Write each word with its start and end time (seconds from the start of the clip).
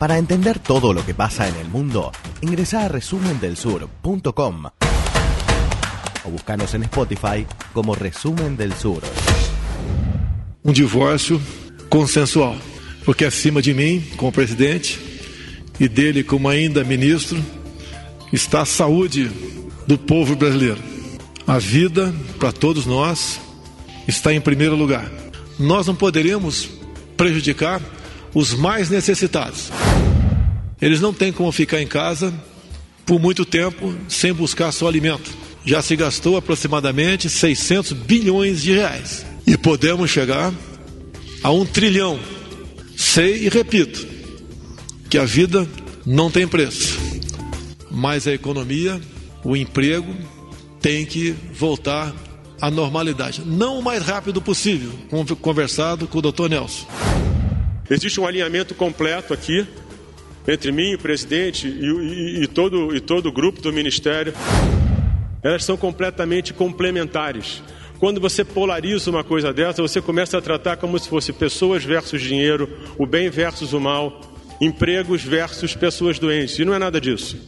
Para 0.00 0.16
entender 0.16 0.58
todo 0.58 0.94
lo 0.94 1.04
que 1.04 1.12
pasa 1.12 1.46
en 1.46 1.56
el 1.56 1.68
mundo, 1.68 2.10
ingresa 2.40 2.86
a 2.86 2.88
resumendelsur.com 2.88 4.64
o 6.24 6.30
buscanos 6.30 6.72
en 6.72 6.84
Spotify 6.84 7.46
como 7.74 7.94
Resumen 7.94 8.56
del 8.56 8.72
Sur. 8.72 9.02
um 10.64 10.72
divórcio 10.72 11.38
consensual, 11.90 12.56
porque 13.04 13.26
acima 13.26 13.60
de 13.60 13.74
mim, 13.74 14.02
como 14.16 14.32
presidente, 14.32 14.98
e 15.78 15.86
dele 15.86 16.24
como 16.24 16.48
ainda 16.48 16.82
ministro, 16.82 17.38
está 18.32 18.62
a 18.62 18.64
saúde 18.64 19.30
do 19.86 19.98
povo 19.98 20.34
brasileiro. 20.34 20.80
A 21.46 21.58
vida 21.58 22.10
para 22.38 22.52
todos 22.52 22.86
nós 22.86 23.38
está 24.08 24.32
em 24.32 24.40
primeiro 24.40 24.76
lugar. 24.76 25.10
Nós 25.58 25.86
não 25.86 25.94
poderemos 25.94 26.70
prejudicar 27.18 27.82
os 28.34 28.54
mais 28.54 28.88
necessitados. 28.88 29.70
Eles 30.80 31.00
não 31.00 31.12
têm 31.12 31.32
como 31.32 31.52
ficar 31.52 31.80
em 31.80 31.86
casa 31.86 32.32
por 33.04 33.20
muito 33.20 33.44
tempo 33.44 33.94
sem 34.08 34.32
buscar 34.32 34.72
seu 34.72 34.88
alimento. 34.88 35.30
Já 35.64 35.82
se 35.82 35.94
gastou 35.94 36.36
aproximadamente 36.36 37.28
600 37.28 37.92
bilhões 37.92 38.62
de 38.62 38.72
reais. 38.72 39.26
E 39.46 39.56
podemos 39.56 40.10
chegar 40.10 40.52
a 41.42 41.50
um 41.50 41.66
trilhão. 41.66 42.18
Sei 42.96 43.46
e 43.46 43.48
repito 43.48 44.06
que 45.08 45.18
a 45.18 45.24
vida 45.24 45.68
não 46.06 46.30
tem 46.30 46.46
preço, 46.46 46.98
mas 47.90 48.26
a 48.26 48.32
economia, 48.32 49.00
o 49.44 49.56
emprego 49.56 50.14
tem 50.80 51.04
que 51.04 51.34
voltar 51.52 52.14
à 52.60 52.70
normalidade. 52.70 53.42
Não 53.44 53.78
o 53.78 53.82
mais 53.82 54.02
rápido 54.04 54.40
possível, 54.40 54.92
conversado 55.40 56.06
com 56.06 56.18
o 56.18 56.22
doutor 56.22 56.48
Nelson. 56.48 56.86
Existe 57.90 58.20
um 58.20 58.26
alinhamento 58.26 58.74
completo 58.74 59.34
aqui 59.34 59.66
entre 60.46 60.72
mim, 60.72 60.94
o 60.94 60.98
presidente 60.98 61.68
e, 61.68 61.86
e, 61.86 62.42
e, 62.42 62.46
todo, 62.46 62.94
e 62.94 63.00
todo 63.00 63.26
o 63.26 63.32
grupo 63.32 63.60
do 63.60 63.72
Ministério. 63.72 64.32
Elas 65.42 65.64
são 65.64 65.76
completamente 65.76 66.52
complementares. 66.52 67.62
Quando 67.98 68.20
você 68.20 68.44
polariza 68.44 69.10
uma 69.10 69.22
coisa 69.22 69.52
dessa, 69.52 69.82
você 69.82 70.00
começa 70.00 70.38
a 70.38 70.40
tratar 70.40 70.76
como 70.76 70.98
se 70.98 71.08
fosse 71.08 71.32
pessoas 71.32 71.84
versus 71.84 72.22
dinheiro, 72.22 72.68
o 72.98 73.06
bem 73.06 73.28
versus 73.28 73.72
o 73.72 73.80
mal, 73.80 74.20
empregos 74.60 75.22
versus 75.22 75.74
pessoas 75.74 76.18
doentes. 76.18 76.58
E 76.58 76.64
não 76.64 76.74
é 76.74 76.78
nada 76.78 77.00
disso. 77.00 77.38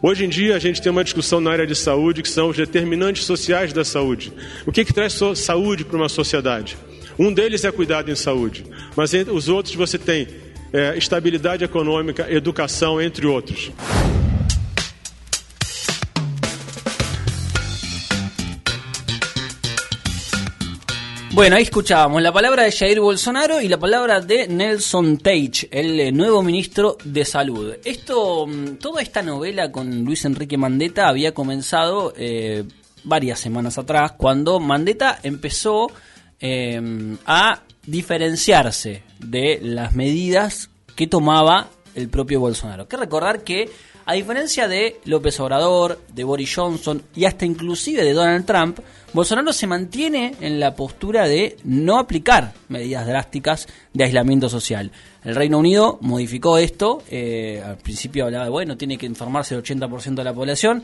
Hoje 0.00 0.24
em 0.24 0.28
dia 0.28 0.54
a 0.54 0.58
gente 0.58 0.80
tem 0.80 0.92
uma 0.92 1.02
discussão 1.02 1.40
na 1.40 1.50
área 1.50 1.66
de 1.66 1.74
saúde 1.74 2.22
que 2.22 2.28
são 2.28 2.50
os 2.50 2.56
determinantes 2.56 3.24
sociais 3.24 3.72
da 3.72 3.84
saúde. 3.84 4.32
O 4.64 4.70
que, 4.70 4.84
que 4.84 4.92
traz 4.92 5.18
saúde 5.34 5.84
para 5.84 5.96
uma 5.96 6.08
sociedade? 6.08 6.76
Um 7.18 7.32
deles 7.32 7.64
é 7.64 7.72
cuidado 7.72 8.10
em 8.10 8.14
saúde, 8.14 8.64
mas 8.94 9.12
os 9.12 9.48
outros 9.48 9.74
você 9.74 9.98
tem 9.98 10.28
é, 10.72 10.96
estabilidade 10.96 11.64
econômica, 11.64 12.26
educação, 12.30 13.00
entre 13.00 13.26
outros. 13.26 13.72
Bueno, 21.38 21.54
ahí 21.54 21.62
escuchábamos 21.62 22.20
la 22.20 22.32
palabra 22.32 22.64
de 22.64 22.72
Jair 22.72 22.98
Bolsonaro 22.98 23.60
y 23.60 23.68
la 23.68 23.78
palabra 23.78 24.20
de 24.20 24.48
Nelson 24.48 25.18
Teich, 25.18 25.68
el 25.70 26.00
eh, 26.00 26.10
nuevo 26.10 26.42
ministro 26.42 26.98
de 27.04 27.24
Salud. 27.24 27.76
Esto, 27.84 28.44
mm, 28.44 28.78
toda 28.78 29.02
esta 29.02 29.22
novela 29.22 29.70
con 29.70 30.04
Luis 30.04 30.24
Enrique 30.24 30.58
Mandetta 30.58 31.06
había 31.06 31.32
comenzado 31.34 32.12
eh, 32.16 32.64
varias 33.04 33.38
semanas 33.38 33.78
atrás, 33.78 34.14
cuando 34.16 34.58
Mandetta 34.58 35.20
empezó 35.22 35.92
eh, 36.40 37.16
a 37.24 37.62
diferenciarse 37.86 39.04
de 39.18 39.58
las 39.62 39.94
medidas 39.94 40.70
que 40.94 41.06
tomaba 41.06 41.68
el 41.94 42.08
propio 42.08 42.40
Bolsonaro. 42.40 42.82
Hay 42.82 42.88
que 42.88 42.96
recordar 42.96 43.42
que, 43.42 43.70
a 44.06 44.14
diferencia 44.14 44.68
de 44.68 45.00
López 45.04 45.38
Obrador, 45.40 46.00
de 46.14 46.24
Boris 46.24 46.54
Johnson 46.54 47.02
y 47.14 47.24
hasta 47.24 47.44
inclusive 47.44 48.04
de 48.04 48.12
Donald 48.12 48.46
Trump, 48.46 48.80
Bolsonaro 49.12 49.52
se 49.52 49.66
mantiene 49.66 50.34
en 50.40 50.60
la 50.60 50.74
postura 50.74 51.26
de 51.26 51.56
no 51.64 51.98
aplicar 51.98 52.52
medidas 52.68 53.06
drásticas 53.06 53.66
de 53.92 54.04
aislamiento 54.04 54.48
social. 54.48 54.92
El 55.24 55.34
Reino 55.34 55.58
Unido 55.58 55.98
modificó 56.02 56.58
esto, 56.58 57.02
eh, 57.10 57.62
al 57.64 57.78
principio 57.78 58.26
hablaba 58.26 58.44
de, 58.44 58.50
bueno, 58.50 58.76
tiene 58.76 58.96
que 58.96 59.06
informarse 59.06 59.54
el 59.54 59.62
80% 59.62 60.14
de 60.14 60.24
la 60.24 60.34
población, 60.34 60.82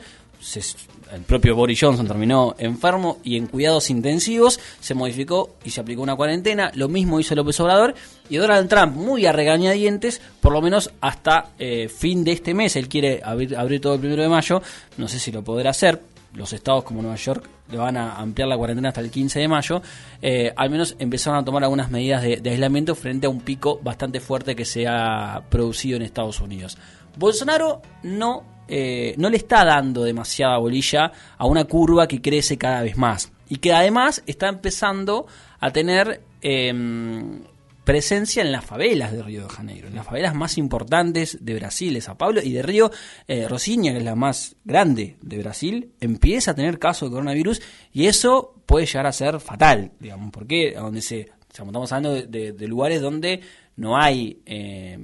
el 1.11 1.21
propio 1.21 1.55
Boris 1.55 1.79
Johnson 1.79 2.07
terminó 2.07 2.55
enfermo 2.57 3.17
y 3.23 3.37
en 3.37 3.47
cuidados 3.47 3.89
intensivos, 3.89 4.59
se 4.79 4.93
modificó 4.93 5.55
y 5.63 5.71
se 5.71 5.81
aplicó 5.81 6.01
una 6.01 6.15
cuarentena, 6.15 6.71
lo 6.75 6.87
mismo 6.87 7.19
hizo 7.19 7.35
López 7.35 7.59
Obrador 7.59 7.95
y 8.29 8.37
Donald 8.37 8.69
Trump, 8.69 8.95
muy 8.95 9.25
a 9.25 9.31
regañadientes, 9.31 10.21
por 10.41 10.53
lo 10.53 10.61
menos 10.61 10.91
hasta 11.01 11.51
eh, 11.57 11.89
fin 11.89 12.23
de 12.23 12.33
este 12.33 12.53
mes, 12.53 12.75
él 12.75 12.87
quiere 12.87 13.21
abrir, 13.23 13.81
todo 13.81 13.95
el 13.95 13.99
primero 13.99 14.21
de 14.21 14.29
mayo, 14.29 14.61
no 14.97 15.07
sé 15.07 15.19
si 15.19 15.31
lo 15.31 15.43
podrá 15.43 15.71
hacer, 15.71 16.01
los 16.33 16.51
estados 16.53 16.83
como 16.83 17.01
Nueva 17.01 17.17
York 17.17 17.49
le 17.71 17.77
van 17.77 17.97
a 17.97 18.17
ampliar 18.17 18.47
la 18.47 18.57
cuarentena 18.57 18.89
hasta 18.89 19.01
el 19.01 19.09
15 19.09 19.39
de 19.39 19.47
mayo, 19.47 19.81
eh, 20.21 20.53
al 20.55 20.69
menos 20.69 20.95
empezaron 20.99 21.39
a 21.39 21.45
tomar 21.45 21.63
algunas 21.63 21.89
medidas 21.89 22.21
de, 22.21 22.41
aislamiento 22.49 22.93
frente 22.93 23.25
a 23.25 23.29
un 23.29 23.41
pico 23.41 23.79
bastante 23.81 24.19
fuerte 24.19 24.55
que 24.55 24.65
se 24.65 24.87
ha 24.87 25.41
producido 25.49 25.95
en 25.97 26.03
Estados 26.03 26.39
Unidos. 26.41 26.77
Bolsonaro 27.17 27.81
no, 28.03 28.43
eh, 28.67 29.15
no 29.17 29.29
le 29.29 29.37
está 29.37 29.63
dando 29.63 30.03
demasiada 30.03 30.57
bolilla 30.57 31.11
a 31.37 31.45
una 31.45 31.65
curva 31.65 32.07
que 32.07 32.21
crece 32.21 32.57
cada 32.57 32.81
vez 32.81 32.97
más. 32.97 33.31
Y 33.47 33.57
que 33.57 33.73
además 33.73 34.23
está 34.25 34.47
empezando 34.47 35.27
a 35.59 35.71
tener 35.71 36.21
em, 36.41 37.43
presencia 37.85 38.41
en 38.41 38.51
las 38.51 38.65
favelas 38.65 39.11
de 39.11 39.21
Río 39.21 39.43
de 39.43 39.49
Janeiro, 39.49 39.87
en 39.87 39.95
las 39.95 40.05
favelas 40.05 40.33
más 40.33 40.57
importantes 40.57 41.37
de 41.41 41.53
Brasil, 41.53 41.93
de 41.93 42.01
Sao 42.01 42.17
Paulo 42.17 42.41
y 42.41 42.51
de 42.51 42.63
Río 42.63 42.91
eh, 43.27 43.47
que 43.47 43.97
es 43.97 44.03
la 44.03 44.15
más 44.15 44.55
grande 44.65 45.17
de 45.21 45.37
Brasil, 45.37 45.91
empieza 46.01 46.51
a 46.51 46.55
tener 46.55 46.79
casos 46.79 47.09
de 47.09 47.13
coronavirus 47.13 47.61
y 47.93 48.07
eso 48.07 48.55
puede 48.65 48.87
llegar 48.87 49.05
a 49.05 49.11
ser 49.11 49.39
fatal, 49.39 49.91
digamos, 49.99 50.31
porque 50.31 50.73
donde 50.75 51.01
se, 51.01 51.29
estamos 51.47 51.91
hablando 51.91 52.15
de, 52.15 52.67
lugares 52.67 53.01
donde 53.01 53.41
no 53.77 53.97
hay 53.97 54.41
eh, 54.45 54.97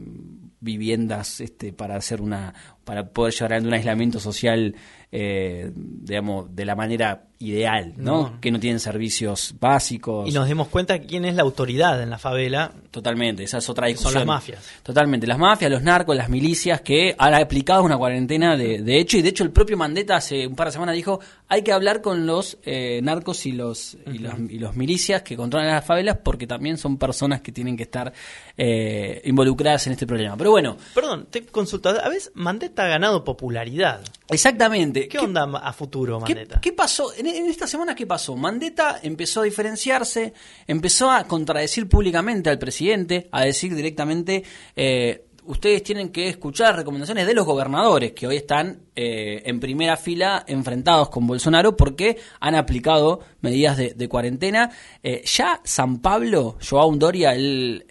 viviendas 0.60 1.40
este, 1.40 1.74
para 1.74 1.96
hacer 1.96 2.22
una, 2.22 2.54
para 2.92 3.08
poder 3.08 3.34
llevar 3.34 3.54
adelante 3.54 3.68
un 3.70 3.74
aislamiento 3.74 4.20
social, 4.20 4.76
eh, 5.14 5.72
digamos, 5.74 6.54
de 6.54 6.66
la 6.66 6.76
manera 6.76 7.24
ideal, 7.40 7.94
¿no? 7.98 8.40
Que 8.40 8.52
no 8.52 8.60
tienen 8.60 8.80
servicios 8.80 9.56
básicos. 9.60 10.30
Y 10.30 10.34
nos 10.34 10.48
demos 10.48 10.68
cuenta 10.68 11.00
quién 11.00 11.26
es 11.26 11.36
la 11.36 11.42
autoridad 11.42 12.02
en 12.04 12.10
la 12.10 12.18
favela. 12.18 12.74
Totalmente, 12.92 13.44
esa 13.44 13.60
es 13.60 13.70
otra 13.70 13.88
discusión. 13.88 14.14
Son 14.14 14.20
las 14.20 14.28
mafias. 14.28 14.70
Totalmente, 14.84 15.26
las 15.26 15.40
mafias, 15.40 15.72
los 15.72 15.82
narcos, 15.82 16.16
las 16.16 16.30
milicias 16.30 16.82
que 16.82 17.16
han 17.18 17.34
aplicado 17.34 17.84
una 17.84 17.98
cuarentena 17.98 18.58
de, 18.58 18.82
de 18.82 19.00
hecho, 19.00 19.18
y 19.18 19.22
de 19.22 19.30
hecho 19.30 19.44
el 19.44 19.52
propio 19.52 19.78
Mandetta 19.78 20.18
hace 20.18 20.46
un 20.46 20.56
par 20.56 20.68
de 20.68 20.74
semanas 20.74 20.96
dijo, 20.96 21.20
hay 21.48 21.64
que 21.64 21.72
hablar 21.72 22.02
con 22.02 22.26
los 22.26 22.58
eh, 22.64 23.00
narcos 23.02 23.46
y 23.46 23.54
los, 23.54 23.98
y 24.06 24.20
los, 24.20 24.34
y 24.50 24.60
los 24.60 24.76
milicias 24.76 25.24
que 25.24 25.36
controlan 25.36 25.70
las 25.70 25.86
favelas 25.86 26.18
porque 26.24 26.46
también 26.46 26.78
son 26.78 26.98
personas 26.98 27.42
que 27.42 27.52
tienen 27.52 27.76
que 27.76 27.84
estar 27.84 28.14
eh, 28.58 29.22
involucradas 29.26 29.88
en 29.88 29.94
este 29.94 30.06
problema. 30.06 30.38
Pero 30.38 30.52
bueno. 30.52 30.78
Perdón, 30.94 31.28
te 31.32 31.46
consulto, 31.46 31.90
a 31.90 32.10
veces 32.10 32.32
Mandetta 32.36 32.81
ha 32.82 32.88
ganado 32.88 33.24
popularidad. 33.24 34.02
Exactamente. 34.30 35.08
¿Qué, 35.08 35.20
onda 35.20 35.44
a 35.44 35.74
futuro, 35.74 36.20
Mandetta? 36.20 36.60
¿Qué, 36.62 36.74
pasó? 36.74 37.14
En, 37.16 37.28
esta 37.28 37.68
semana, 37.68 37.96
¿qué 37.96 38.08
pasó? 38.08 38.36
Mandetta 38.36 39.00
empezó 39.04 39.42
a 39.42 39.44
diferenciarse, 39.44 40.34
empezó 40.68 41.12
a 41.12 41.26
contradecir 41.26 41.88
públicamente 41.88 42.50
al 42.50 42.58
presidente, 42.58 43.28
a 43.32 43.44
decir 43.44 43.76
directamente. 43.76 44.44
Eh, 44.76 45.26
ustedes 45.46 45.84
tienen 45.84 46.10
que 46.10 46.30
escuchar 46.30 46.76
recomendaciones 46.76 47.28
de 47.28 47.34
los 47.34 47.46
gobernadores 47.46 48.14
que 48.14 48.28
hoy 48.28 48.38
están 48.38 48.84
eh, 48.96 49.42
en 49.46 49.60
primera 49.60 49.98
fila 49.98 50.44
enfrentados 50.48 51.10
con 51.10 51.28
Bolsonaro 51.28 51.76
porque 51.76 52.18
han 52.40 52.56
aplicado 52.56 53.20
medidas 53.42 53.78
de, 53.78 54.10
cuarentena. 54.10 54.72
Eh, 55.04 55.24
ya 55.26 55.62
San 55.64 56.00
Pablo, 56.00 56.58
Joao 56.68 56.96
Doria, 56.96 57.34
el 57.34 57.86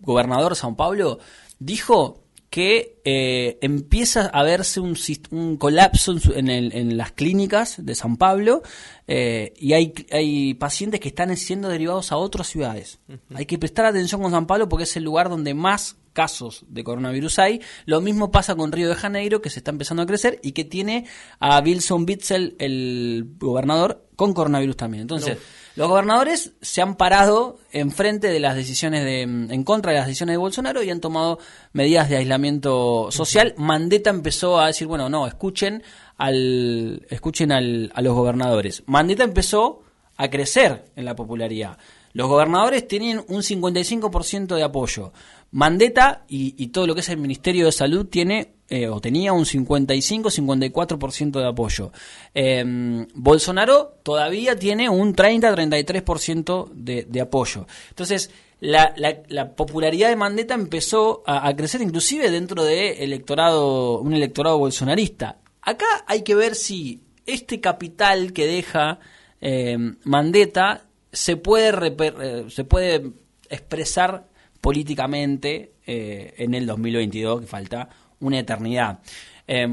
gobernador 0.00 0.52
de 0.52 0.56
San 0.56 0.74
Pablo, 0.76 1.18
dijo 1.58 2.25
que 2.50 3.00
eh, 3.04 3.58
empieza 3.60 4.26
a 4.26 4.42
verse 4.42 4.80
un, 4.80 4.96
un 5.30 5.56
colapso 5.56 6.16
en, 6.34 6.48
en, 6.48 6.96
las 6.96 7.12
clínicas 7.12 7.84
de 7.84 7.94
San 7.94 8.16
Pablo 8.16 8.62
eh, 9.06 9.52
y 9.58 9.72
hay, 9.72 9.92
hay 10.10 10.54
pacientes 10.54 11.00
que 11.00 11.08
están 11.08 11.36
siendo 11.36 11.68
derivados 11.68 12.12
a 12.12 12.16
otras 12.16 12.46
ciudades. 12.46 12.98
Hay 13.34 13.46
que 13.46 13.58
prestar 13.58 13.86
atención 13.86 14.22
con 14.22 14.30
San 14.30 14.46
Pablo 14.46 14.68
porque 14.68 14.84
es 14.84 14.96
el 14.96 15.04
lugar 15.04 15.28
donde 15.28 15.54
más 15.54 15.96
casos 16.12 16.64
de 16.68 16.82
coronavirus 16.82 17.38
hay. 17.38 17.60
Lo 17.84 18.00
mismo 18.00 18.30
pasa 18.30 18.54
con 18.54 18.72
Río 18.72 18.88
de 18.88 18.94
Janeiro, 18.94 19.42
que 19.42 19.50
se 19.50 19.60
está 19.60 19.70
empezando 19.70 20.02
a 20.02 20.06
crecer 20.06 20.40
y 20.42 20.52
que 20.52 20.64
tiene 20.64 21.04
a 21.38 21.60
Wilson 21.60 22.06
Witzel, 22.08 22.56
el 22.58 23.34
gobernador, 23.38 24.06
con 24.16 24.32
coronavirus 24.32 24.76
también. 24.76 25.02
Entonces, 25.02 25.36
los 25.76 25.88
gobernadores 25.88 26.52
se 26.62 26.80
han 26.80 26.96
parado 26.96 27.58
enfrente 27.70 28.28
de 28.28 28.40
las 28.40 28.56
decisiones 28.56 29.04
de, 29.04 29.22
en 29.22 29.64
contra 29.64 29.92
de 29.92 29.98
las 29.98 30.06
decisiones 30.06 30.32
de 30.32 30.38
Bolsonaro 30.38 30.82
y 30.82 30.90
han 30.90 31.00
tomado 31.00 31.38
medidas 31.74 32.08
de 32.08 32.16
aislamiento 32.16 33.10
social. 33.10 33.54
Mandetta 33.58 34.08
empezó 34.08 34.58
a 34.58 34.68
decir, 34.68 34.86
bueno, 34.86 35.10
no, 35.10 35.26
escuchen 35.26 35.82
al, 36.16 37.06
escuchen 37.10 37.52
al, 37.52 37.92
a 37.94 38.00
los 38.00 38.14
gobernadores. 38.14 38.84
Mandetta 38.86 39.24
empezó 39.24 39.82
a 40.16 40.30
crecer 40.30 40.86
en 40.96 41.04
la 41.04 41.14
popularidad. 41.14 41.76
Los 42.16 42.28
gobernadores 42.28 42.88
tenían 42.88 43.22
un 43.28 43.42
55% 43.42 44.56
de 44.56 44.62
apoyo. 44.62 45.12
Mandetta 45.50 46.24
y, 46.26 46.68
todo 46.68 46.86
lo 46.86 46.94
que 46.94 47.00
es 47.00 47.10
el 47.10 47.18
Ministerio 47.18 47.66
de 47.66 47.72
Salud 47.72 48.06
tiene 48.06 48.54
eh, 48.70 48.88
o 48.88 49.02
tenía 49.02 49.34
un 49.34 49.44
55-54% 49.44 51.38
de 51.38 51.46
apoyo. 51.46 51.92
Eh, 52.32 53.06
Bolsonaro 53.12 53.98
todavía 54.02 54.56
tiene 54.56 54.88
un 54.88 55.14
30-33% 55.14 56.70
de, 56.72 57.20
apoyo. 57.20 57.66
Entonces, 57.90 58.30
la, 58.60 58.94
la, 58.96 59.18
la, 59.28 59.54
popularidad 59.54 60.08
de 60.08 60.16
Mandetta 60.16 60.54
empezó 60.54 61.22
a, 61.26 61.46
a 61.46 61.54
crecer 61.54 61.82
inclusive 61.82 62.30
dentro 62.30 62.64
de 62.64 63.04
electorado, 63.04 64.00
un 64.00 64.14
electorado 64.14 64.58
bolsonarista. 64.58 65.36
Acá 65.60 65.84
hay 66.06 66.22
que 66.22 66.34
ver 66.34 66.54
si 66.54 67.02
este 67.26 67.60
capital 67.60 68.32
que 68.32 68.46
deja 68.46 69.00
eh, 69.42 69.76
Mandetta 70.04 70.86
se 71.12 71.36
puede, 71.36 71.94
eh, 71.98 72.44
se 72.48 72.64
puede 72.64 73.12
expresar 73.48 74.28
políticamente 74.60 75.74
eh, 75.86 76.34
en 76.38 76.54
el 76.54 76.66
2022, 76.66 77.42
que 77.42 77.46
falta 77.46 77.88
una 78.20 78.38
eternidad. 78.38 79.00
Eh, 79.48 79.68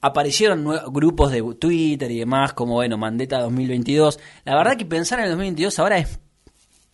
aparecieron 0.00 0.66
grupos 0.92 1.30
de 1.30 1.42
Twitter 1.58 2.10
y 2.10 2.20
demás 2.20 2.54
como, 2.54 2.74
bueno, 2.74 2.96
Mandetta 2.96 3.40
2022. 3.40 4.18
La 4.44 4.56
verdad 4.56 4.76
que 4.76 4.86
pensar 4.86 5.18
en 5.18 5.26
el 5.26 5.30
2022 5.32 5.78
ahora 5.78 5.98
es 5.98 6.18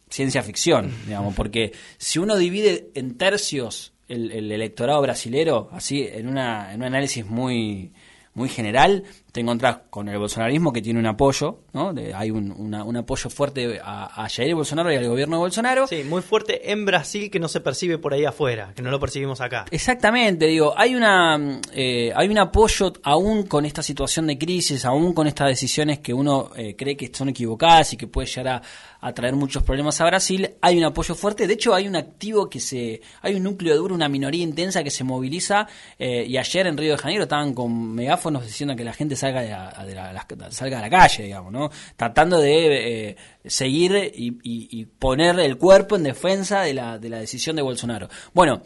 ciencia 0.09 0.43
ficción, 0.43 0.93
digamos, 1.07 1.35
porque 1.35 1.73
si 1.99 2.19
uno 2.19 2.37
divide 2.37 2.91
en 2.95 3.17
tercios 3.17 3.93
el, 4.09 4.31
el 4.33 4.51
electorado 4.53 5.03
brasilero, 5.03 5.69
así, 5.73 6.09
en, 6.11 6.29
una, 6.29 6.73
en 6.73 6.81
un 6.81 6.87
análisis 6.87 7.27
muy, 7.27 7.93
muy 8.37 8.51
general, 8.51 9.03
te 9.33 9.41
encontrás 9.41 9.79
con 9.89 10.09
el 10.11 10.19
bolsonarismo 10.19 10.71
que 10.71 10.83
tiene 10.83 11.01
un 11.01 11.07
apoyo, 11.07 11.61
¿no? 11.73 11.95
De, 11.95 12.13
hay 12.13 12.31
un, 12.31 12.53
una, 12.53 12.85
un, 12.85 12.99
apoyo 12.99 13.31
fuerte 13.31 13.81
a, 13.83 14.25
a, 14.25 14.29
Jair 14.29 14.55
Bolsonaro 14.55 14.93
y 14.93 14.97
al 14.97 15.09
gobierno 15.09 15.37
de 15.37 15.41
Bolsonaro. 15.41 15.87
Sí, 15.87 16.05
muy 16.05 16.21
fuerte 16.21 16.71
en 16.71 16.85
Brasil 16.85 17.31
que 17.31 17.41
no 17.41 17.49
se 17.49 17.61
percibe 17.61 17.97
por 17.97 18.13
ahí 18.13 18.27
afuera, 18.27 18.75
que 18.77 18.83
no 18.83 18.91
lo 18.91 19.01
percibimos 19.01 19.41
acá. 19.41 19.65
Exactamente, 19.71 20.47
digo, 20.47 20.75
hay 20.77 20.95
una 20.95 21.61
eh, 21.73 22.13
hay 22.15 22.29
un 22.29 22.37
apoyo 22.37 22.93
aún 23.03 23.45
con 23.45 23.65
esta 23.65 23.83
situación 23.83 24.27
de 24.27 24.37
crisis, 24.37 24.85
aún 24.85 25.15
con 25.15 25.27
estas 25.27 25.49
decisiones 25.49 26.01
que 26.01 26.13
uno 26.13 26.51
eh, 26.55 26.77
cree 26.77 26.95
que 26.95 27.11
son 27.13 27.31
equivocadas 27.31 27.95
y 27.95 27.97
que 27.97 28.07
puede 28.07 28.29
llegar 28.29 28.49
a, 28.49 28.63
a, 29.01 29.13
traer 29.15 29.35
muchos 29.35 29.63
problemas 29.63 29.99
a 30.03 30.05
Brasil, 30.05 30.51
hay 30.61 30.77
un 30.77 30.85
apoyo 30.85 31.15
fuerte, 31.15 31.47
de 31.47 31.55
hecho 31.55 31.75
hay 31.75 31.89
un 31.89 31.97
activo 31.97 32.51
que 32.51 32.61
se, 32.61 33.01
hay 33.23 33.35
un 33.35 33.45
núcleo 33.45 33.75
duro, 33.77 33.95
una 33.95 34.11
minoría 34.11 34.43
intensa 34.43 34.85
que 34.85 34.91
se 34.91 35.05
moviliza 35.05 35.67
eh, 35.99 36.27
y 36.29 36.37
ayer 36.37 36.67
en 36.67 36.77
Río 36.77 36.93
de 36.93 36.99
Janeiro 36.99 37.23
estaban 37.23 37.55
con 37.55 37.95
megáfonos 37.95 38.26
diciendo 38.31 38.77
que 38.77 38.85
la 38.85 38.93
gente 38.93 39.17
salga 39.17 39.43
de 39.43 39.95
la, 39.95 40.27
salga 40.51 40.79
a 40.79 40.83
la 40.83 40.91
calle, 40.91 41.25
digamos, 41.25 41.53
¿no? 41.53 41.71
Tratando 41.97 42.39
de 42.39 43.09
eh, 43.11 43.17
seguir 43.45 44.13
y, 44.15 44.85
poner 44.99 45.39
el 45.41 45.59
cuerpo 45.59 45.97
en 45.97 46.05
defensa 46.05 46.63
de 46.63 46.75
la, 46.75 46.99
de 46.99 47.09
la 47.09 47.19
decisión 47.19 47.57
de 47.57 47.63
Bolsonaro. 47.63 48.09
Bueno, 48.33 48.63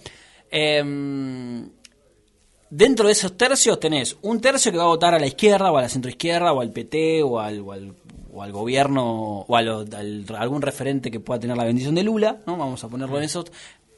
eh, 0.50 0.82
dentro 2.70 3.06
de 3.06 3.12
esos 3.12 3.36
tercios 3.36 3.78
tenés 3.80 4.16
un 4.22 4.40
tercio 4.40 4.70
que 4.72 4.78
va 4.78 4.84
a 4.84 4.88
votar 4.88 5.14
a 5.14 5.18
la 5.18 5.26
izquierda 5.26 5.70
o 5.70 5.76
a 5.76 5.82
la 5.82 5.88
centroizquierda 5.88 6.52
o 6.52 6.60
al 6.60 6.70
PT 6.70 7.22
o 7.22 7.40
al, 7.40 7.60
o 7.60 8.42
al, 8.42 8.52
gobierno 8.52 9.40
o 9.40 9.56
a, 9.56 9.58
al, 9.58 10.24
algún 10.38 10.62
referente 10.62 11.10
que 11.10 11.20
pueda 11.20 11.40
tener 11.40 11.56
la 11.56 11.64
bendición 11.64 11.94
de 11.94 12.04
Lula, 12.04 12.40
¿no? 12.46 12.56
Vamos 12.56 12.82
a 12.84 12.88
ponerlo 12.88 13.18
en 13.18 13.24
esos 13.24 13.46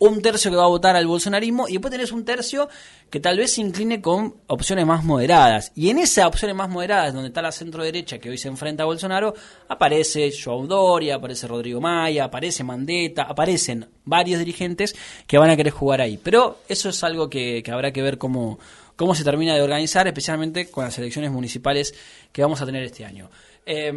un 0.09 0.21
tercio 0.21 0.51
que 0.51 0.57
va 0.57 0.65
a 0.65 0.69
votar 0.69 0.97
al 0.97 1.07
bolsonarismo 1.07 1.69
y 1.69 1.73
después 1.73 1.93
tenés 1.93 2.11
un 2.11 2.25
tercio 2.25 2.69
que 3.09 3.21
tal 3.21 3.39
vez 3.39 3.53
se 3.53 3.61
incline 3.61 4.01
con 4.01 4.35
opciones 4.49 4.85
más 4.85 5.05
moderadas. 5.05 5.71
Y 5.77 5.91
en 5.91 5.99
esas 5.99 6.27
opciones 6.27 6.57
más 6.57 6.69
moderadas, 6.69 7.15
donde 7.15 7.29
está 7.29 7.41
la 7.41 7.53
centro 7.53 7.85
derecha 7.85 8.19
que 8.19 8.29
hoy 8.29 8.37
se 8.37 8.49
enfrenta 8.49 8.83
a 8.83 8.87
Bolsonaro, 8.87 9.33
aparece 9.69 10.33
Joao 10.33 10.67
Doria, 10.67 11.17
aparece 11.17 11.47
Rodrigo 11.47 11.81
Maya, 11.81 12.25
aparece 12.25 12.65
Mandetta, 12.65 13.23
aparecen 13.23 13.87
varios 14.05 14.41
dirigentes 14.41 14.97
que 15.29 15.39
van 15.39 15.51
a 15.51 15.57
querer 15.57 15.73
jugar 15.73 16.01
ahí. 16.01 16.19
Pero 16.21 16.59
eso 16.69 16.89
es 16.89 17.05
algo 17.05 17.31
que, 17.31 17.63
habrá 17.71 17.93
que 17.93 18.03
ver 18.03 18.19
cómo, 18.19 18.59
cómo 18.97 19.15
se 19.15 19.23
termina 19.23 19.55
de 19.55 19.63
organizar, 19.63 20.09
especialmente 20.09 20.69
con 20.69 20.85
las 20.85 20.99
elecciones 20.99 21.31
municipales 21.31 21.95
que 22.33 22.43
vamos 22.43 22.61
a 22.61 22.67
tener 22.67 22.83
este 22.83 23.05
año. 23.05 23.31
Eh, 23.65 23.93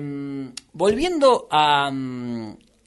volviendo 0.74 1.48
a, 1.50 1.92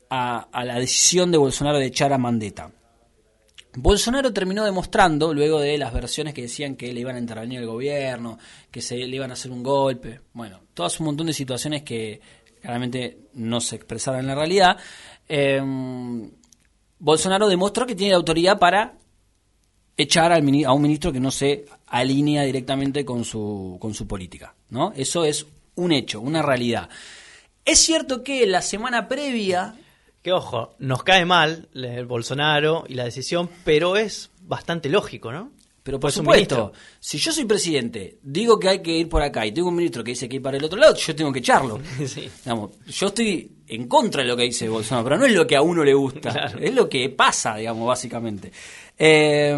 a, 0.08 0.48
a 0.52 0.64
la 0.64 0.78
decisión 0.78 1.32
de 1.32 1.38
Bolsonaro 1.38 1.78
de 1.78 1.86
echar 1.86 2.12
a 2.12 2.18
Mandetta. 2.18 2.70
Bolsonaro 3.80 4.32
terminó 4.32 4.64
demostrando, 4.64 5.32
luego 5.32 5.60
de 5.60 5.78
las 5.78 5.92
versiones 5.92 6.34
que 6.34 6.42
decían 6.42 6.74
que 6.74 6.92
le 6.92 7.00
iban 7.00 7.14
a 7.14 7.20
intervenir 7.20 7.60
el 7.60 7.66
gobierno, 7.66 8.38
que 8.70 8.80
se 8.80 8.96
le 8.96 9.14
iban 9.14 9.30
a 9.30 9.34
hacer 9.34 9.52
un 9.52 9.62
golpe, 9.62 10.20
bueno, 10.32 10.60
todas 10.74 10.98
un 10.98 11.06
montón 11.06 11.28
de 11.28 11.32
situaciones 11.32 11.82
que 11.82 12.20
claramente 12.60 13.28
no 13.34 13.60
se 13.60 13.76
expresaron 13.76 14.20
en 14.20 14.26
la 14.26 14.34
realidad, 14.34 14.76
eh, 15.28 15.62
Bolsonaro 16.98 17.48
demostró 17.48 17.86
que 17.86 17.94
tiene 17.94 18.12
la 18.12 18.16
autoridad 18.16 18.58
para 18.58 18.94
echar 19.96 20.32
al, 20.32 20.64
a 20.64 20.72
un 20.72 20.82
ministro 20.82 21.12
que 21.12 21.20
no 21.20 21.30
se 21.30 21.66
alinea 21.86 22.42
directamente 22.42 23.04
con 23.04 23.24
su, 23.24 23.78
con 23.80 23.94
su 23.94 24.08
política, 24.08 24.54
¿no? 24.70 24.92
Eso 24.96 25.24
es 25.24 25.46
un 25.76 25.92
hecho, 25.92 26.20
una 26.20 26.42
realidad. 26.42 26.88
Es 27.64 27.78
cierto 27.78 28.24
que 28.24 28.44
la 28.46 28.62
semana 28.62 29.06
previa 29.06 29.76
que 30.28 30.32
ojo, 30.34 30.74
nos 30.78 31.02
cae 31.04 31.24
mal 31.24 31.70
el 31.72 32.04
Bolsonaro 32.04 32.84
y 32.86 32.94
la 32.94 33.04
decisión, 33.04 33.48
pero 33.64 33.96
es 33.96 34.30
bastante 34.42 34.90
lógico, 34.90 35.32
¿no? 35.32 35.52
Pero 35.82 35.98
por 35.98 36.12
supuesto, 36.12 36.72
si 37.00 37.16
yo 37.16 37.32
soy 37.32 37.46
presidente, 37.46 38.18
digo 38.22 38.58
que 38.58 38.68
hay 38.68 38.82
que 38.82 38.90
ir 38.90 39.08
por 39.08 39.22
acá 39.22 39.46
y 39.46 39.52
tengo 39.52 39.68
un 39.68 39.76
ministro 39.76 40.04
que 40.04 40.10
dice 40.10 40.28
que 40.28 40.36
ir 40.36 40.42
para 40.42 40.58
el 40.58 40.64
otro 40.64 40.78
lado, 40.78 40.94
yo 40.94 41.16
tengo 41.16 41.32
que 41.32 41.38
echarlo. 41.38 41.80
Sí. 42.06 42.28
Digamos, 42.44 42.72
yo 42.86 43.06
estoy 43.06 43.50
en 43.68 43.88
contra 43.88 44.20
de 44.20 44.28
lo 44.28 44.36
que 44.36 44.42
dice 44.42 44.68
Bolsonaro, 44.68 45.04
pero 45.04 45.16
no 45.16 45.24
es 45.24 45.32
lo 45.32 45.46
que 45.46 45.56
a 45.56 45.62
uno 45.62 45.82
le 45.82 45.94
gusta, 45.94 46.30
claro. 46.30 46.58
es 46.60 46.74
lo 46.74 46.90
que 46.90 47.08
pasa, 47.08 47.56
digamos, 47.56 47.88
básicamente. 47.88 48.52
Eh, 48.98 49.56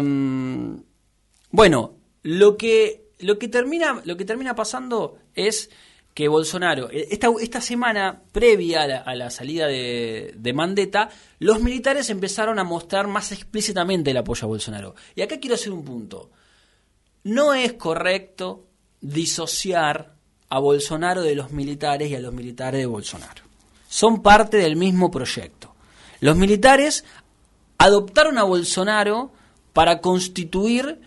bueno, 1.49 1.95
lo 2.23 2.55
que, 2.55 3.09
lo 3.19 3.37
que 3.37 3.49
termina, 3.49 4.01
lo 4.05 4.15
que 4.15 4.23
termina 4.23 4.55
pasando 4.55 5.17
es 5.35 5.69
que 6.13 6.27
Bolsonaro, 6.27 6.89
esta, 6.89 7.29
esta 7.41 7.61
semana 7.61 8.21
previa 8.31 8.83
a 8.83 8.87
la, 8.87 8.97
a 8.97 9.15
la 9.15 9.29
salida 9.29 9.67
de, 9.67 10.33
de, 10.35 10.53
Mandetta, 10.53 11.09
los 11.39 11.61
militares 11.61 12.09
empezaron 12.09 12.59
a 12.59 12.63
mostrar 12.63 13.07
más 13.07 13.31
explícitamente 13.31 14.11
el 14.11 14.17
apoyo 14.17 14.45
a 14.45 14.49
Bolsonaro. 14.49 14.95
Y 15.15 15.21
acá 15.21 15.39
quiero 15.39 15.55
hacer 15.55 15.71
un 15.71 15.85
punto. 15.85 16.29
No 17.23 17.53
es 17.53 17.73
correcto 17.73 18.67
disociar 18.99 20.15
a 20.49 20.59
Bolsonaro 20.59 21.21
de 21.21 21.35
los 21.35 21.51
militares 21.51 22.11
y 22.11 22.15
a 22.15 22.19
los 22.19 22.33
militares 22.33 22.81
de 22.81 22.85
Bolsonaro. 22.85 23.43
Son 23.87 24.21
parte 24.21 24.57
del 24.57 24.75
mismo 24.75 25.09
proyecto. 25.09 25.73
Los 26.19 26.35
militares 26.35 27.05
adoptaron 27.77 28.37
a 28.37 28.43
Bolsonaro 28.43 29.31
para 29.73 30.01
constituir 30.01 30.99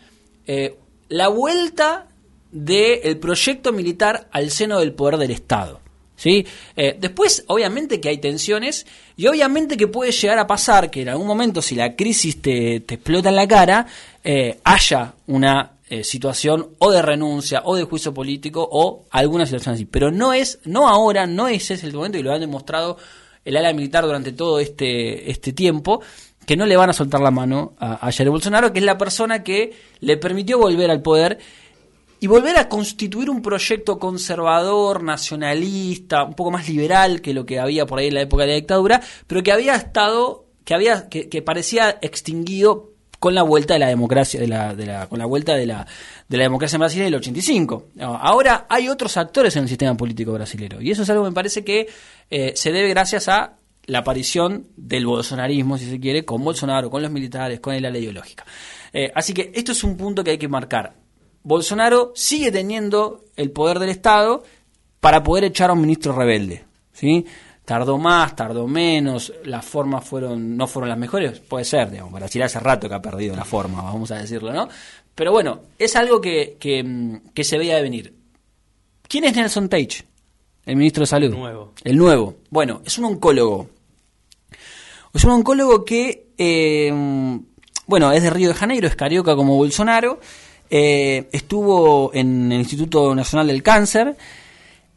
eh, 0.46 0.78
la 1.08 1.28
vuelta 1.28 2.08
del 2.54 3.18
proyecto 3.18 3.72
militar 3.72 4.28
al 4.30 4.50
seno 4.50 4.78
del 4.78 4.94
poder 4.94 5.18
del 5.18 5.32
Estado. 5.32 5.80
¿Sí? 6.16 6.46
Eh, 6.76 6.96
después, 6.98 7.44
obviamente 7.48 8.00
que 8.00 8.08
hay 8.08 8.18
tensiones 8.18 8.86
y 9.16 9.26
obviamente 9.26 9.76
que 9.76 9.88
puede 9.88 10.12
llegar 10.12 10.38
a 10.38 10.46
pasar 10.46 10.88
que 10.88 11.02
en 11.02 11.08
algún 11.08 11.26
momento, 11.26 11.60
si 11.60 11.74
la 11.74 11.96
crisis 11.96 12.40
te, 12.40 12.80
te 12.80 12.94
explota 12.94 13.30
en 13.30 13.36
la 13.36 13.48
cara, 13.48 13.86
eh, 14.22 14.60
haya 14.62 15.14
una 15.26 15.72
eh, 15.90 16.04
situación 16.04 16.68
o 16.78 16.92
de 16.92 17.02
renuncia 17.02 17.62
o 17.64 17.76
de 17.76 17.82
juicio 17.82 18.14
político 18.14 18.66
o 18.70 19.04
alguna 19.10 19.44
situación 19.44 19.74
así. 19.74 19.84
Pero 19.86 20.12
no 20.12 20.32
es, 20.32 20.60
no 20.64 20.88
ahora, 20.88 21.26
no 21.26 21.48
ese 21.48 21.74
es 21.74 21.84
el 21.84 21.92
momento 21.92 22.16
y 22.16 22.22
lo 22.22 22.32
han 22.32 22.40
demostrado 22.40 22.96
el 23.44 23.56
ala 23.56 23.72
militar 23.72 24.04
durante 24.04 24.32
todo 24.32 24.60
este, 24.60 25.30
este 25.30 25.52
tiempo 25.52 26.00
que 26.46 26.56
no 26.56 26.64
le 26.64 26.76
van 26.76 26.90
a 26.90 26.94
soltar 26.94 27.20
la 27.20 27.30
mano 27.30 27.74
a, 27.78 28.06
a 28.06 28.12
Jair 28.12 28.30
Bolsonaro, 28.30 28.72
que 28.72 28.78
es 28.78 28.84
la 28.84 28.96
persona 28.96 29.42
que 29.42 29.72
le 30.00 30.16
permitió 30.16 30.58
volver 30.58 30.90
al 30.90 31.02
poder 31.02 31.38
y 32.20 32.26
volver 32.26 32.56
a 32.58 32.68
constituir 32.68 33.30
un 33.30 33.42
proyecto 33.42 33.98
conservador, 33.98 35.02
nacionalista, 35.02 36.24
un 36.24 36.34
poco 36.34 36.50
más 36.50 36.68
liberal 36.68 37.20
que 37.20 37.34
lo 37.34 37.44
que 37.44 37.58
había 37.58 37.86
por 37.86 37.98
ahí 37.98 38.08
en 38.08 38.14
la 38.14 38.22
época 38.22 38.44
de 38.44 38.50
la 38.50 38.54
dictadura, 38.54 39.00
pero 39.26 39.42
que 39.42 39.52
había 39.52 39.74
estado, 39.74 40.46
que 40.64 40.74
había, 40.74 41.08
que, 41.08 41.28
que 41.28 41.42
parecía 41.42 41.98
extinguido 42.00 42.94
con 43.24 43.34
la 43.34 43.42
vuelta 43.42 43.72
de 43.72 43.80
la 43.80 43.88
democracia, 43.88 44.38
de 44.38 44.46
la, 44.46 44.74
de 44.74 44.84
la, 44.84 45.08
con 45.08 45.18
la 45.18 45.24
vuelta 45.24 45.54
de 45.54 45.64
la, 45.64 45.86
de 46.28 46.36
la 46.36 46.42
democracia 46.42 46.76
en 46.76 46.80
Brasil 46.80 47.00
en 47.00 47.06
el 47.06 47.14
85. 47.14 47.86
Ahora 48.00 48.66
hay 48.68 48.90
otros 48.90 49.16
actores 49.16 49.56
en 49.56 49.62
el 49.62 49.68
sistema 49.70 49.96
político 49.96 50.34
brasileño 50.34 50.80
y 50.82 50.90
eso 50.90 51.04
es 51.04 51.08
algo 51.08 51.24
que 51.24 51.30
me 51.30 51.34
parece 51.34 51.64
que 51.64 51.88
eh, 52.30 52.52
se 52.54 52.70
debe 52.70 52.90
gracias 52.90 53.28
a 53.28 53.56
la 53.86 54.00
aparición 54.00 54.66
del 54.76 55.06
bolsonarismo, 55.06 55.78
si 55.78 55.88
se 55.88 56.00
quiere, 56.00 56.26
con 56.26 56.44
Bolsonaro, 56.44 56.90
con 56.90 57.00
los 57.00 57.10
militares, 57.10 57.60
con 57.60 57.74
el 57.74 57.86
ala 57.86 57.98
ideológica. 57.98 58.44
Eh, 58.92 59.10
así 59.14 59.32
que 59.32 59.52
esto 59.54 59.72
es 59.72 59.82
un 59.84 59.96
punto 59.96 60.22
que 60.22 60.32
hay 60.32 60.38
que 60.38 60.48
marcar. 60.48 60.94
Bolsonaro 61.44 62.12
sigue 62.16 62.50
teniendo 62.50 63.26
el 63.36 63.52
poder 63.52 63.78
del 63.78 63.90
Estado 63.90 64.42
para 65.00 65.22
poder 65.22 65.44
echar 65.44 65.70
a 65.70 65.74
un 65.74 65.82
ministro 65.82 66.12
rebelde. 66.12 66.64
¿sí? 66.92 67.24
Tardó 67.64 67.98
más, 67.98 68.34
tardó 68.34 68.66
menos, 68.66 69.32
las 69.44 69.64
formas 69.64 70.04
fueron 70.04 70.56
no 70.56 70.66
fueron 70.66 70.88
las 70.88 70.98
mejores, 70.98 71.38
puede 71.40 71.64
ser, 71.64 71.90
digamos, 71.90 72.12
Brasil 72.12 72.42
hace 72.42 72.60
rato 72.60 72.88
que 72.88 72.94
ha 72.94 73.00
perdido 73.00 73.36
la 73.36 73.44
forma, 73.44 73.82
vamos 73.82 74.10
a 74.10 74.16
decirlo, 74.16 74.52
¿no? 74.52 74.68
Pero 75.14 75.32
bueno, 75.32 75.60
es 75.78 75.96
algo 75.96 76.20
que, 76.20 76.56
que, 76.58 77.20
que 77.32 77.44
se 77.44 77.56
veía 77.56 77.76
de 77.76 77.82
venir. 77.82 78.14
¿Quién 79.08 79.24
es 79.24 79.36
Nelson 79.36 79.68
Teich? 79.68 80.04
El 80.66 80.76
ministro 80.76 81.02
de 81.02 81.06
Salud. 81.06 81.32
El 81.32 81.38
nuevo. 81.38 81.72
El 81.84 81.96
nuevo. 81.96 82.36
Bueno, 82.50 82.82
es 82.84 82.98
un 82.98 83.04
oncólogo. 83.04 83.68
Es 85.12 85.24
un 85.24 85.30
oncólogo 85.30 85.84
que 85.84 86.32
eh, 86.36 86.92
bueno, 87.86 88.12
es 88.12 88.22
de 88.22 88.30
Río 88.30 88.48
de 88.48 88.54
Janeiro, 88.54 88.88
es 88.88 88.96
carioca 88.96 89.36
como 89.36 89.56
Bolsonaro. 89.56 90.20
Eh, 90.70 91.28
estuvo 91.32 92.12
en 92.14 92.50
el 92.52 92.60
Instituto 92.60 93.14
Nacional 93.14 93.46
del 93.46 93.62
Cáncer. 93.62 94.16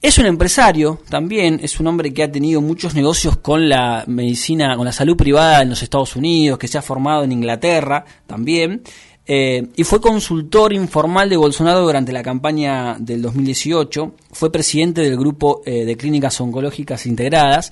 Es 0.02 0.18
un 0.20 0.28
empresario 0.28 1.02
también, 1.10 1.60
es 1.64 1.80
un 1.80 1.88
hombre 1.88 2.14
que 2.14 2.24
ha 2.24 2.32
tenido 2.32 2.62
muchos 2.62 2.94
negocios 2.94 3.38
con 3.38 3.68
la 3.68 4.04
medicina, 4.08 4.76
con 4.78 4.86
la 4.86 4.92
salud 4.92 5.18
privada 5.18 5.64
en 5.64 5.70
los 5.70 5.82
Estados 5.82 6.16
Unidos, 6.16 6.60
que 6.60 6.68
se 6.68 6.78
ha 6.78 6.84
formado 6.84 7.24
en 7.24 7.32
Inglaterra 7.32 8.06
también, 8.28 8.84
eh, 9.26 9.68
y 9.76 9.84
fue 9.84 10.00
consultor 10.00 10.72
informal 10.72 11.30
de 11.30 11.36
Bolsonaro 11.36 11.82
durante 11.82 12.14
la 12.14 12.22
campaña 12.24 12.96
del 13.00 13.24
2018, 13.24 14.14
fue 14.32 14.52
presidente 14.52 15.02
del 15.02 15.18
grupo 15.18 15.64
eh, 15.66 15.84
de 15.84 15.98
clínicas 15.98 16.40
oncológicas 16.40 17.06
integradas, 17.08 17.72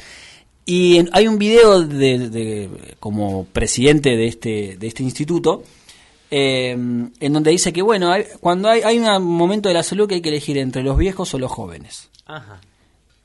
y 0.66 1.06
hay 1.12 1.28
un 1.28 1.38
video 1.38 1.82
de, 1.84 2.70
como 3.00 3.46
presidente 3.46 4.18
de 4.18 4.28
este, 4.28 4.78
de 4.78 4.88
este 4.88 5.04
instituto, 5.04 5.64
eh, 6.38 6.72
en 6.72 7.34
donde 7.34 7.50
dice 7.50 7.72
que, 7.72 7.82
bueno, 7.82 8.12
cuando 8.42 8.68
hay, 8.68 8.82
hay 8.82 9.00
un 9.00 9.24
momento 9.24 9.70
de 9.70 9.76
la 9.76 9.84
salud 9.84 10.06
que 10.06 10.16
hay 10.16 10.22
que 10.22 10.28
elegir 10.28 10.58
entre 10.58 10.84
los 10.84 10.98
viejos 10.98 11.34
o 11.34 11.40
los 11.40 11.50
jóvenes. 11.50 12.10
Ajá. 12.26 12.60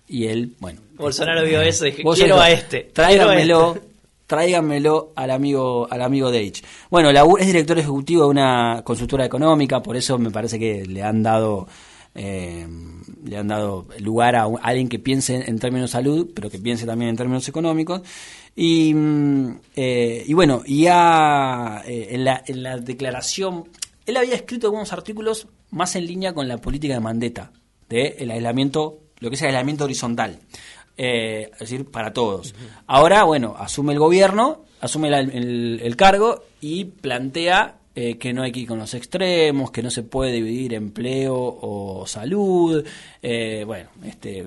Y 0.06 0.28
él, 0.28 0.54
bueno. 0.60 0.80
Bolsonaro 0.94 1.44
vio 1.44 1.60
eso 1.60 1.88
y 1.88 1.90
dije, 1.90 2.04
quiero 2.14 2.40
a 2.40 2.50
este. 2.52 2.90
Tráigamelo, 2.92 3.74
este. 3.74 3.88
tráigamelo 4.28 5.10
al 5.16 5.32
amigo, 5.32 5.88
al 5.90 6.02
amigo 6.02 6.30
Deitch. 6.30 6.62
Bueno, 6.88 7.10
la, 7.10 7.26
es 7.40 7.46
director 7.48 7.76
ejecutivo 7.80 8.22
de 8.22 8.28
una 8.28 8.82
consultora 8.84 9.24
económica, 9.24 9.82
por 9.82 9.96
eso 9.96 10.16
me 10.16 10.30
parece 10.30 10.60
que 10.60 10.86
le 10.86 11.02
han 11.02 11.24
dado 11.24 11.66
eh, 12.14 12.66
le 13.24 13.36
han 13.36 13.48
dado 13.48 13.86
lugar 14.00 14.34
a, 14.36 14.44
alguien 14.62 14.88
que 14.88 14.98
piense 14.98 15.48
en, 15.48 15.58
términos 15.58 15.90
de 15.90 15.92
salud, 15.92 16.30
pero 16.34 16.50
que 16.50 16.58
piense 16.58 16.86
también 16.86 17.10
en 17.10 17.16
términos 17.16 17.48
económicos. 17.48 18.02
Y, 18.56 18.92
mm, 18.94 19.60
eh, 19.76 20.24
y 20.26 20.32
bueno, 20.34 20.62
ya 20.66 21.82
eh, 21.86 22.08
en, 22.10 22.24
la, 22.24 22.42
en 22.46 22.62
la 22.62 22.78
declaración, 22.78 23.68
él 24.06 24.16
había 24.16 24.34
escrito 24.34 24.66
algunos 24.66 24.92
artículos 24.92 25.46
más 25.70 25.94
en 25.94 26.06
línea 26.06 26.32
con 26.34 26.48
la 26.48 26.58
política 26.58 26.94
de 26.94 27.00
Mandetta, 27.00 27.52
de 27.88 28.16
el 28.18 28.30
aislamiento, 28.30 28.98
lo 29.20 29.30
que 29.30 29.36
es 29.36 29.42
el 29.42 29.48
aislamiento 29.48 29.84
horizontal. 29.84 30.40
es 30.96 31.58
decir, 31.58 31.90
para 31.90 32.12
todos. 32.12 32.54
Ahora, 32.86 33.22
bueno, 33.22 33.54
asume 33.56 33.92
el 33.92 34.00
gobierno, 34.00 34.64
asume 34.80 35.08
el 35.08 35.96
cargo 35.96 36.42
y 36.60 36.86
plantea 36.86 37.79
eh, 38.00 38.16
que 38.16 38.32
no 38.32 38.42
hay 38.42 38.50
que 38.50 38.60
ir 38.60 38.68
con 38.68 38.78
los 38.78 38.94
extremos, 38.94 39.70
que 39.70 39.82
no 39.82 39.90
se 39.90 40.02
puede 40.02 40.32
dividir 40.32 40.72
empleo 40.72 41.36
o 41.36 42.06
salud, 42.06 42.82
eh, 43.20 43.62
bueno, 43.66 43.90
este, 44.06 44.42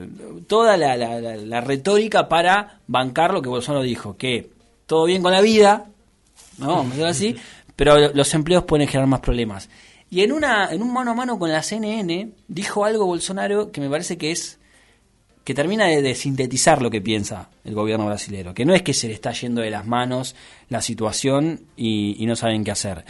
toda 0.48 0.76
la, 0.76 0.98
la, 0.98 1.62
retórica 1.62 2.28
para 2.28 2.80
bancar 2.88 3.32
lo 3.32 3.44
que 3.44 3.50
Bolsonaro 3.50 3.84
dijo, 3.84 4.18
que 4.18 4.50
todo 4.88 5.06
bien 5.06 5.22
con 5.22 5.34
la 5.34 5.42
vida, 5.42 5.86
¿no? 6.58 6.68
Vamos 6.68 6.86
a 6.86 6.90
decirlo 6.90 7.10
así, 7.10 7.36
pero 7.76 8.12
los 8.12 8.34
empleos 8.34 8.64
pueden 8.64 8.88
generar 8.88 9.08
más 9.08 9.20
problemas. 9.20 9.70
Y 10.10 10.22
en, 10.22 10.32
una, 10.32 10.72
en 10.72 10.82
un 10.82 10.92
mano 10.92 11.12
a 11.12 11.14
mano 11.14 11.38
con 11.38 11.52
la 11.52 11.62
CNN 11.62 12.32
dijo 12.48 12.86
algo 12.86 13.06
Bolsonaro 13.06 13.72
que 13.72 13.82
me 13.82 13.90
parece 13.90 14.18
que 14.18 14.32
es 14.32 14.58
que 15.44 15.54
termina 15.54 15.88
de, 15.88 16.16
sintetizar 16.16 16.82
lo 16.82 16.90
que 16.90 17.02
piensa 17.02 17.50
el 17.66 17.74
gobierno 17.74 18.06
brasileño, 18.06 18.54
que 18.54 18.66
no 18.66 18.74
es 18.74 18.82
que 18.82 18.94
se 18.94 19.08
le 19.08 19.14
está 19.14 19.32
yendo 19.34 19.62
de 19.62 19.70
las 19.70 19.86
manos 19.86 20.36
la 20.70 20.82
situación 20.82 21.62
y, 21.76 22.26
no 22.26 22.36
saben 22.36 22.64
qué 22.64 22.72
hacer. 22.72 23.06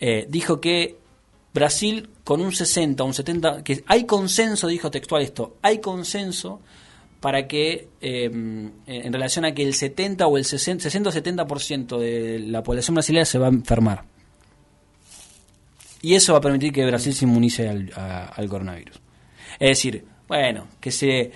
Eh, 0.00 0.26
dijo 0.28 0.60
que 0.60 0.96
Brasil 1.52 2.10
con 2.24 2.40
un 2.40 2.52
60, 2.52 3.02
un 3.02 3.14
70, 3.14 3.64
que 3.64 3.82
hay 3.86 4.04
consenso, 4.04 4.66
dijo 4.66 4.90
textual 4.90 5.22
esto, 5.22 5.56
hay 5.62 5.78
consenso 5.78 6.60
para 7.20 7.48
que 7.48 7.88
eh, 8.00 8.24
en 8.24 9.12
relación 9.12 9.44
a 9.44 9.52
que 9.52 9.62
el 9.62 9.74
70 9.74 10.26
o 10.26 10.38
el 10.38 10.44
60, 10.44 10.84
60 10.84 11.08
o 11.08 11.12
70% 11.12 11.98
de 11.98 12.38
la 12.38 12.62
población 12.62 12.94
brasileña 12.94 13.24
se 13.24 13.38
va 13.38 13.46
a 13.46 13.50
enfermar. 13.50 14.04
Y 16.00 16.14
eso 16.14 16.32
va 16.32 16.38
a 16.38 16.42
permitir 16.42 16.72
que 16.72 16.86
Brasil 16.86 17.12
se 17.12 17.24
inmunice 17.24 17.68
al, 17.68 17.90
al 17.96 18.48
coronavirus. 18.48 19.00
Es 19.58 19.70
decir, 19.70 20.04
bueno, 20.28 20.68
que 20.80 20.92
se 20.92 21.32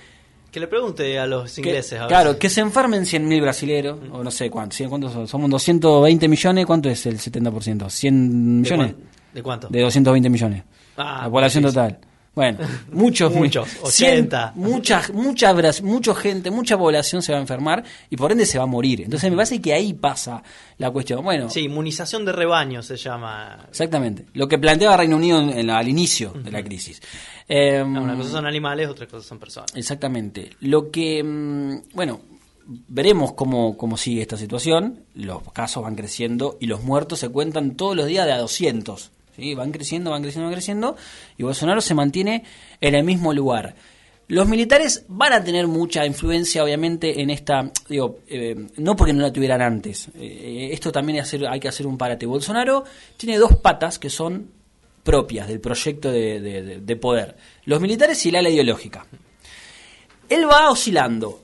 que 0.52 0.60
le 0.60 0.68
pregunte 0.68 1.18
a 1.18 1.26
los 1.26 1.56
ingleses. 1.58 1.98
claro, 2.06 2.38
que 2.38 2.50
se 2.50 2.60
enfermen 2.60 3.04
100.000 3.04 3.40
brasileros, 3.40 3.98
o 4.12 4.22
no 4.22 4.30
sé 4.30 4.50
cuántos, 4.50 4.86
¿cuántos 4.86 5.28
somos 5.28 5.50
220 5.50 6.28
millones, 6.28 6.66
¿cuánto 6.66 6.90
es 6.90 7.06
el 7.06 7.18
70%? 7.18 7.86
¿100 7.86 8.12
millones? 8.12 8.94
¿De, 9.32 9.42
cuánto? 9.42 9.68
De 9.68 9.80
220 9.80 10.28
millones. 10.28 10.62
Ah, 10.98 11.22
la 11.24 11.30
población 11.30 11.64
total. 11.64 11.98
Bueno, 12.34 12.60
muchos, 12.90 13.34
muchos, 13.34 13.68
80. 13.82 14.52
mucha, 14.56 15.02
mucha, 15.12 15.52
mucha 15.82 16.14
gente, 16.14 16.50
mucha 16.50 16.78
población 16.78 17.20
se 17.20 17.30
va 17.32 17.38
a 17.38 17.42
enfermar 17.42 17.84
y 18.08 18.16
por 18.16 18.32
ende 18.32 18.46
se 18.46 18.56
va 18.56 18.64
a 18.64 18.66
morir. 18.66 19.02
Entonces 19.02 19.30
me 19.30 19.36
parece 19.36 19.60
que 19.60 19.74
ahí 19.74 19.92
pasa 19.92 20.42
la 20.78 20.90
cuestión. 20.90 21.22
Bueno, 21.22 21.50
sí, 21.50 21.60
inmunización 21.60 22.24
de 22.24 22.32
rebaño 22.32 22.82
se 22.82 22.96
llama. 22.96 23.66
Exactamente, 23.68 24.26
lo 24.32 24.48
que 24.48 24.58
planteaba 24.58 24.96
Reino 24.96 25.16
Unido 25.16 25.40
al 25.40 25.88
inicio 25.88 26.32
de 26.32 26.50
la 26.50 26.62
crisis. 26.62 27.02
Eh, 27.46 27.82
una 27.82 28.16
cosa 28.16 28.30
son 28.30 28.46
animales, 28.46 28.88
otra 28.88 29.06
cosa 29.06 29.28
son 29.28 29.38
personas. 29.38 29.70
Exactamente. 29.74 30.52
Lo 30.60 30.90
que, 30.90 31.22
mm, 31.22 31.94
bueno, 31.94 32.20
veremos 32.66 33.32
cómo, 33.34 33.76
cómo 33.76 33.98
sigue 33.98 34.22
esta 34.22 34.38
situación. 34.38 35.04
Los 35.14 35.42
casos 35.52 35.82
van 35.82 35.96
creciendo 35.96 36.56
y 36.60 36.66
los 36.66 36.82
muertos 36.82 37.18
se 37.18 37.28
cuentan 37.28 37.76
todos 37.76 37.94
los 37.94 38.06
días 38.06 38.24
de 38.24 38.32
a 38.32 38.38
200. 38.38 39.10
Van 39.56 39.72
creciendo, 39.72 40.10
van 40.10 40.22
creciendo, 40.22 40.46
van 40.46 40.54
creciendo, 40.54 40.96
y 41.38 41.42
Bolsonaro 41.42 41.80
se 41.80 41.94
mantiene 41.94 42.44
en 42.80 42.94
el 42.94 43.04
mismo 43.04 43.32
lugar. 43.32 43.74
Los 44.28 44.48
militares 44.48 45.04
van 45.08 45.32
a 45.32 45.44
tener 45.44 45.66
mucha 45.66 46.06
influencia, 46.06 46.64
obviamente, 46.64 47.20
en 47.20 47.30
esta, 47.30 47.70
digo, 47.88 48.20
eh, 48.28 48.54
no 48.76 48.96
porque 48.96 49.12
no 49.12 49.20
la 49.20 49.32
tuvieran 49.32 49.60
antes. 49.60 50.08
Eh, 50.14 50.70
esto 50.72 50.90
también 50.90 51.22
hay, 51.48 51.60
que 51.60 51.68
hacer 51.68 51.86
un 51.86 51.98
parate. 51.98 52.24
Bolsonaro 52.24 52.84
tiene 53.16 53.36
dos 53.36 53.56
patas 53.56 53.98
que 53.98 54.08
son 54.08 54.50
propias 55.02 55.48
del 55.48 55.60
proyecto 55.60 56.10
de, 56.10 56.98
poder. 57.00 57.36
Los 57.64 57.80
militares 57.80 58.24
y 58.24 58.30
la 58.30 58.38
ala 58.38 58.48
ideológica. 58.48 59.04
Él 60.28 60.50
va 60.50 60.70
oscilando, 60.70 61.42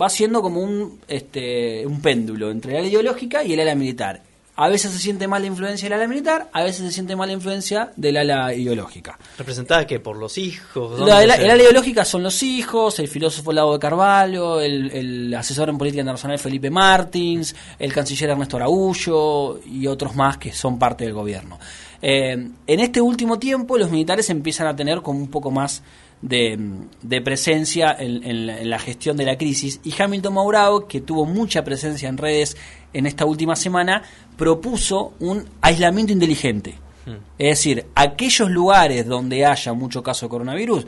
va 0.00 0.08
siendo 0.08 0.40
como 0.40 0.62
un, 0.62 1.00
este, 1.08 1.86
un 1.86 2.00
péndulo 2.00 2.50
entre 2.50 2.72
la 2.72 2.78
ala 2.78 2.88
ideológica 2.88 3.44
y 3.44 3.52
el 3.52 3.60
ala 3.60 3.74
militar. 3.74 4.22
A 4.58 4.70
veces 4.70 4.90
se 4.90 4.98
siente 4.98 5.28
mal 5.28 5.42
la 5.42 5.48
influencia 5.48 5.86
del 5.86 5.98
ala 5.98 6.08
militar, 6.08 6.48
a 6.50 6.62
veces 6.62 6.86
se 6.86 6.90
siente 6.90 7.14
mal 7.14 7.28
la 7.28 7.34
influencia 7.34 7.92
del 7.94 8.16
ala 8.16 8.54
ideológica. 8.54 9.18
¿Representada 9.36 9.86
que 9.86 10.00
por 10.00 10.16
los 10.16 10.38
hijos? 10.38 10.98
La, 11.00 11.22
el 11.22 11.30
ala 11.30 11.62
ideológica 11.62 12.06
son 12.06 12.22
los 12.22 12.42
hijos, 12.42 12.98
el 12.98 13.08
filósofo 13.08 13.52
Lago 13.52 13.74
de 13.74 13.78
Carvalho, 13.78 14.62
el, 14.62 15.34
asesor 15.34 15.68
en 15.68 15.76
política 15.76 16.00
internacional 16.00 16.38
Felipe 16.38 16.70
Martins, 16.70 17.54
el 17.78 17.92
canciller 17.92 18.30
Ernesto 18.30 18.56
Araújo 18.56 19.60
y 19.66 19.86
otros 19.86 20.14
más 20.14 20.38
que 20.38 20.52
son 20.52 20.78
parte 20.78 21.04
del 21.04 21.12
gobierno. 21.12 21.58
Eh, 22.00 22.48
en 22.66 22.80
este 22.80 23.00
último 23.00 23.38
tiempo 23.38 23.76
los 23.76 23.90
militares 23.90 24.30
empiezan 24.30 24.68
a 24.68 24.76
tener 24.76 25.02
como 25.02 25.18
un 25.18 25.28
poco 25.28 25.50
más 25.50 25.82
de, 26.22 27.20
presencia 27.24 27.94
en, 27.98 28.68
la 28.68 28.78
gestión 28.78 29.16
de 29.16 29.24
la 29.24 29.36
crisis. 29.36 29.80
Y 29.84 29.94
Hamilton 30.00 30.34
Maurao, 30.34 30.86
que 30.86 31.00
tuvo 31.00 31.24
mucha 31.24 31.64
presencia 31.64 32.08
en 32.08 32.18
redes 32.18 32.56
en 32.92 33.06
esta 33.06 33.24
última 33.24 33.56
semana, 33.56 34.02
propuso 34.36 35.14
un 35.20 35.44
aislamiento 35.60 36.12
inteligente. 36.12 36.74
Hmm. 37.04 37.16
Es 37.38 37.58
decir, 37.58 37.86
aquellos 37.94 38.50
lugares 38.50 39.06
donde 39.06 39.44
haya 39.44 39.72
mucho 39.72 40.02
caso 40.02 40.26
de 40.26 40.30
coronavirus, 40.30 40.86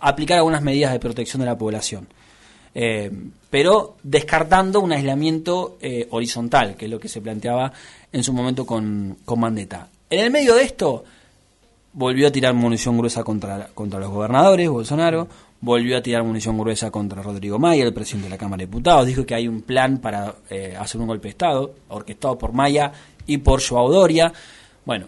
aplicar 0.00 0.38
algunas 0.38 0.62
medidas 0.62 0.92
de 0.92 1.00
protección 1.00 1.40
de 1.40 1.46
la 1.46 1.58
población. 1.58 2.08
Eh, 2.72 3.10
pero 3.50 3.96
descartando 4.02 4.80
un 4.80 4.92
aislamiento 4.92 5.76
eh, 5.80 6.06
horizontal, 6.10 6.76
que 6.76 6.84
es 6.84 6.90
lo 6.90 7.00
que 7.00 7.08
se 7.08 7.20
planteaba 7.20 7.72
en 8.12 8.22
su 8.22 8.32
momento 8.32 8.64
con, 8.64 9.18
con 9.24 9.40
Mandetta. 9.40 9.88
En 10.08 10.20
el 10.20 10.30
medio 10.30 10.54
de 10.54 10.62
esto, 10.62 11.04
volvió 11.92 12.28
a 12.28 12.30
tirar 12.30 12.54
munición 12.54 12.96
gruesa 12.96 13.24
contra, 13.24 13.68
contra 13.74 13.98
los 13.98 14.10
gobernadores, 14.10 14.68
Bolsonaro, 14.68 15.28
volvió 15.60 15.96
a 15.96 16.02
tirar 16.02 16.22
munición 16.22 16.58
gruesa 16.58 16.90
contra 16.90 17.22
Rodrigo 17.22 17.58
Maya, 17.58 17.84
el 17.84 17.92
presidente 17.92 18.26
de 18.26 18.30
la 18.30 18.38
Cámara 18.38 18.60
de 18.60 18.66
Diputados, 18.66 19.06
dijo 19.06 19.26
que 19.26 19.34
hay 19.34 19.48
un 19.48 19.62
plan 19.62 19.98
para 19.98 20.36
eh, 20.48 20.76
hacer 20.78 21.00
un 21.00 21.08
golpe 21.08 21.24
de 21.24 21.30
Estado, 21.30 21.74
orquestado 21.88 22.38
por 22.38 22.52
Maya 22.52 22.92
y 23.26 23.38
por 23.38 23.62
Joao 23.62 23.90
Doria. 23.90 24.32
Bueno, 24.84 25.06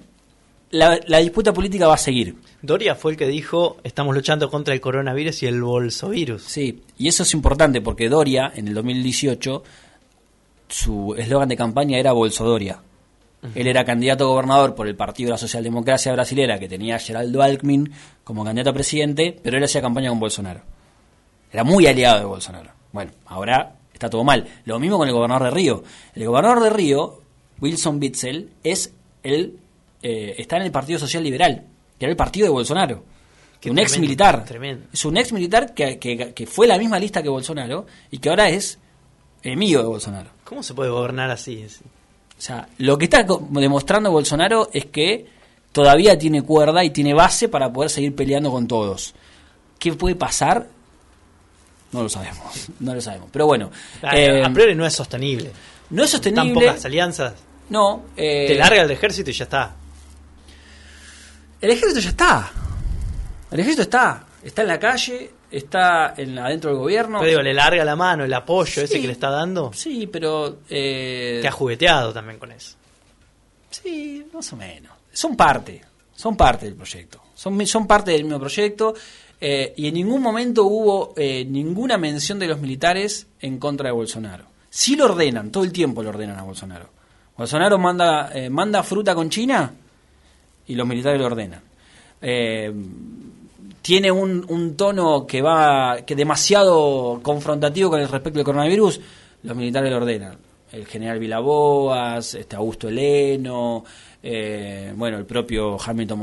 la, 0.70 1.18
disputa 1.18 1.52
política 1.52 1.86
va 1.86 1.94
a 1.94 1.98
seguir. 1.98 2.36
Doria 2.60 2.94
fue 2.94 3.12
el 3.12 3.18
que 3.18 3.26
dijo, 3.26 3.76
estamos 3.84 4.14
luchando 4.14 4.50
contra 4.50 4.74
el 4.74 4.80
coronavirus 4.80 5.42
y 5.42 5.46
el 5.46 5.62
bolsovirus. 5.62 6.42
Sí, 6.42 6.82
y 6.98 7.08
eso 7.08 7.22
es 7.22 7.34
importante 7.34 7.80
porque 7.80 8.08
Doria, 8.08 8.52
en 8.54 8.68
el 8.68 8.74
2018, 8.74 9.62
su 10.68 11.14
eslogan 11.16 11.48
de 11.48 11.56
campaña 11.56 11.98
era 11.98 12.12
Bolsodoria 12.12 12.80
él 13.54 13.66
era 13.66 13.84
candidato 13.84 14.24
a 14.24 14.28
gobernador 14.28 14.74
por 14.74 14.86
el 14.86 14.94
Partido 14.94 15.28
de 15.28 15.32
la 15.32 15.38
Socialdemocracia 15.38 16.12
Brasilera, 16.12 16.58
que 16.58 16.68
tenía 16.68 16.96
a 16.96 16.98
Geraldo 16.98 17.42
Alckmin 17.42 17.92
como 18.22 18.44
candidato 18.44 18.70
a 18.70 18.74
presidente, 18.74 19.36
pero 19.42 19.56
él 19.56 19.64
hacía 19.64 19.80
campaña 19.80 20.10
con 20.10 20.20
Bolsonaro. 20.20 20.62
Era 21.50 21.64
muy 21.64 21.86
aliado 21.86 22.20
de 22.20 22.24
Bolsonaro. 22.24 22.70
Bueno, 22.92 23.10
ahora 23.26 23.74
está 23.92 24.08
todo 24.08 24.22
mal. 24.22 24.46
Lo 24.64 24.78
mismo 24.78 24.96
con 24.96 25.08
el 25.08 25.14
gobernador 25.14 25.44
de 25.44 25.50
Río. 25.50 25.82
El 26.14 26.26
gobernador 26.26 26.62
de 26.62 26.70
Río, 26.70 27.20
Wilson 27.60 27.98
Bitzel, 27.98 28.50
es 28.62 28.94
el, 29.22 29.58
eh, 30.02 30.34
está 30.38 30.56
en 30.56 30.62
el 30.62 30.70
Partido 30.70 30.98
Social 30.98 31.24
Liberal, 31.24 31.64
que 31.98 32.04
era 32.04 32.10
el 32.10 32.16
partido 32.16 32.46
de 32.46 32.52
Bolsonaro. 32.52 33.04
Que 33.60 33.70
un 33.70 33.78
ex 33.78 33.98
militar. 33.98 34.44
Es 34.92 35.04
un 35.04 35.16
ex 35.16 35.32
militar 35.32 35.72
que, 35.72 35.98
que, 35.98 36.32
que 36.32 36.46
fue 36.46 36.66
la 36.66 36.78
misma 36.78 36.98
lista 36.98 37.22
que 37.22 37.28
Bolsonaro 37.28 37.86
y 38.10 38.18
que 38.18 38.28
ahora 38.28 38.48
es 38.48 38.78
enemigo 39.42 39.80
de 39.82 39.86
Bolsonaro. 39.86 40.30
¿Cómo 40.44 40.62
se 40.62 40.74
puede 40.74 40.90
gobernar 40.90 41.30
así? 41.30 41.64
O 42.42 42.44
sea, 42.44 42.66
lo 42.78 42.98
que 42.98 43.04
está 43.04 43.24
demostrando 43.50 44.10
Bolsonaro 44.10 44.68
es 44.72 44.86
que 44.86 45.28
todavía 45.70 46.18
tiene 46.18 46.42
cuerda 46.42 46.82
y 46.82 46.90
tiene 46.90 47.14
base 47.14 47.48
para 47.48 47.72
poder 47.72 47.88
seguir 47.88 48.16
peleando 48.16 48.50
con 48.50 48.66
todos. 48.66 49.14
¿Qué 49.78 49.92
puede 49.92 50.16
pasar? 50.16 50.66
No 51.92 52.02
lo 52.02 52.08
sabemos, 52.08 52.68
no 52.80 52.96
lo 52.96 53.00
sabemos. 53.00 53.28
Pero 53.30 53.46
bueno, 53.46 53.70
Ah, 54.02 54.16
eh, 54.18 54.42
a 54.44 54.50
priori 54.52 54.74
no 54.74 54.84
es 54.84 54.92
sostenible. 54.92 55.52
no 55.90 56.02
es 56.02 56.10
Tan 56.10 56.20
sostenible. 56.20 56.66
pocas 56.66 56.84
alianzas. 56.84 57.34
No, 57.68 58.06
eh, 58.16 58.46
Te 58.48 58.54
larga 58.56 58.82
el 58.82 58.90
ejército 58.90 59.30
y 59.30 59.34
ya 59.34 59.44
está. 59.44 59.76
El 61.60 61.70
ejército 61.70 62.00
ya 62.00 62.08
está. 62.08 62.50
El 63.52 63.60
ejército 63.60 63.82
está. 63.82 64.24
Está 64.42 64.62
en 64.62 64.68
la 64.68 64.80
calle, 64.80 65.30
está 65.52 66.14
en, 66.16 66.38
adentro 66.38 66.70
del 66.70 66.78
gobierno. 66.80 67.18
Pero 67.20 67.30
digo, 67.30 67.42
le 67.42 67.54
larga 67.54 67.84
la 67.84 67.94
mano, 67.94 68.24
el 68.24 68.32
apoyo 68.34 68.82
ese 68.82 69.00
que 69.00 69.06
le 69.06 69.12
está 69.12 69.30
dando. 69.30 69.70
Sí, 69.72 70.06
pero... 70.06 70.58
eh, 70.68 71.38
Te 71.42 71.48
ha 71.48 71.52
jugueteado 71.52 72.12
también 72.12 72.38
con 72.38 72.50
eso. 72.50 72.76
Sí, 73.70 74.26
más 74.32 74.52
o 74.52 74.56
menos. 74.56 74.92
Son 75.12 75.36
parte, 75.36 75.80
son 76.14 76.36
parte 76.36 76.66
del 76.66 76.74
proyecto. 76.74 77.20
Son, 77.34 77.66
son 77.66 77.86
parte 77.86 78.12
del 78.12 78.24
mismo 78.24 78.38
proyecto 78.40 78.94
eh, 79.40 79.74
y 79.76 79.88
en 79.88 79.94
ningún 79.94 80.22
momento 80.22 80.64
hubo 80.64 81.14
eh, 81.16 81.44
ninguna 81.44 81.98
mención 81.98 82.38
de 82.38 82.46
los 82.48 82.60
militares 82.60 83.26
en 83.40 83.58
contra 83.58 83.88
de 83.88 83.92
Bolsonaro. 83.92 84.44
Sí 84.70 84.96
lo 84.96 85.06
ordenan, 85.06 85.50
todo 85.50 85.64
el 85.64 85.72
tiempo 85.72 86.02
lo 86.02 86.10
ordenan 86.10 86.38
a 86.38 86.42
Bolsonaro. 86.42 86.88
Bolsonaro 87.36 87.78
manda, 87.78 88.30
eh, 88.32 88.48
manda 88.48 88.82
fruta 88.82 89.14
con 89.14 89.28
China 89.30 89.72
y 90.66 90.74
los 90.74 90.86
militares 90.86 91.20
lo 91.20 91.26
ordenan. 91.26 91.62
Tiene 93.82 94.10
un, 94.12 94.76
tono 94.76 95.26
que 95.26 95.42
va 95.42 95.98
que 96.06 96.14
demasiado 96.14 97.18
confrontativo 97.22 97.90
con 97.90 98.00
el 98.00 98.08
respecto 98.08 98.38
del 98.38 98.46
coronavirus, 98.46 99.00
los 99.42 99.56
militares 99.56 99.90
lo 99.90 99.96
ordenan. 99.98 100.38
El 100.70 100.86
general 100.86 101.18
Vilaboas, 101.18 102.34
este 102.34 102.56
Augusto 102.56 102.88
Heleno, 102.88 103.84
eh, 104.22 104.92
bueno, 104.96 105.18
el 105.18 105.26
propio 105.26 105.76
Hamilton 105.84 106.18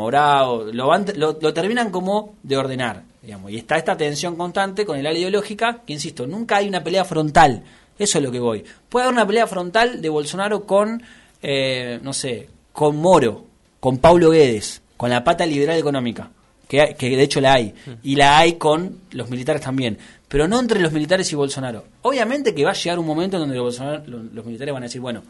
van- 0.88 1.06
lo, 1.18 1.38
lo 1.40 1.54
terminan 1.54 1.92
como 1.92 2.36
de 2.42 2.58
ordenar, 2.58 3.04
digamos. 3.22 3.52
Y 3.52 3.58
está 3.58 3.78
esta 3.78 3.98
tensión 3.98 4.36
constante 4.38 4.86
con 4.86 4.98
el 4.98 5.06
área 5.06 5.20
ideológica, 5.20 5.82
que 5.86 5.94
insisto, 5.94 6.26
nunca 6.26 6.58
hay 6.58 6.68
una 6.70 6.84
pelea 6.84 7.04
frontal. 7.04 7.64
Eso 8.00 8.18
es 8.18 8.24
lo 8.24 8.32
que 8.32 8.40
voy. 8.40 8.64
Puede 8.88 9.04
haber 9.06 9.16
una 9.16 9.28
pelea 9.28 9.46
frontal 9.46 10.02
de 10.02 10.10
Bolsonaro 10.10 10.66
con, 10.66 11.04
eh, 11.42 12.00
no 12.02 12.14
sé, 12.14 12.50
con 12.72 12.96
Moro, 12.96 13.44
con 13.82 13.98
Paulo 13.98 14.30
Guedes, 14.32 14.82
con 14.96 15.10
la 15.10 15.24
pata 15.24 15.46
liberal 15.46 15.78
económica, 15.78 16.32
que, 16.70 16.96
que 16.98 17.18
de 17.18 17.24
hecho 17.24 17.42
la 17.42 17.54
hay, 17.56 17.74
y 18.04 18.16
la 18.16 18.38
hay 18.38 18.54
con 18.54 19.00
los 19.12 19.30
militares 19.30 19.62
también, 19.62 19.98
pero 20.30 20.48
no 20.48 20.58
entre 20.60 20.80
los 20.80 20.94
militares 20.94 21.30
y 21.34 21.36
Bolsonaro. 21.36 21.84
Obviamente 22.04 22.56
que 22.56 22.64
va 22.64 22.72
a 22.72 22.76
llegar 22.76 23.00
un 23.00 23.06
momento 23.08 23.36
en 23.36 23.42
donde 23.42 23.56
los, 23.58 23.78
Bolsonaro- 23.78 24.06
los, 24.06 24.32
los 24.32 24.46
militares 24.46 24.74
van 24.74 24.84
a 24.84 24.86
decir, 24.86 25.02
bueno, 25.02 25.24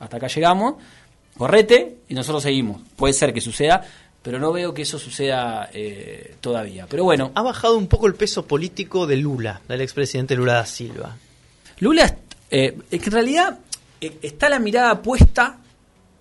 hasta 0.00 0.16
acá 0.16 0.26
llegamos, 0.26 0.74
correte 1.36 1.98
y 2.08 2.14
nosotros 2.14 2.42
seguimos. 2.42 2.80
Puede 2.96 3.12
ser 3.14 3.32
que 3.34 3.40
suceda, 3.40 3.84
pero 4.22 4.38
no 4.38 4.52
veo 4.52 4.72
que 4.74 4.82
eso 4.82 4.98
suceda 4.98 5.68
eh, 5.72 6.34
todavía. 6.40 6.86
Pero 6.88 7.04
bueno, 7.04 7.30
Ha 7.34 7.42
bajado 7.42 7.76
un 7.76 7.86
poco 7.86 8.06
el 8.06 8.14
peso 8.14 8.46
político 8.46 9.06
de 9.06 9.16
Lula, 9.16 9.60
del 9.68 9.82
expresidente 9.82 10.34
Lula 10.34 10.54
da 10.54 10.66
Silva. 10.66 11.16
Lula, 11.78 12.16
eh, 12.50 12.76
es 12.90 13.00
que 13.00 13.06
en 13.06 13.12
realidad 13.12 13.58
eh, 14.00 14.18
está 14.22 14.48
la 14.48 14.58
mirada 14.58 15.02
puesta 15.02 15.58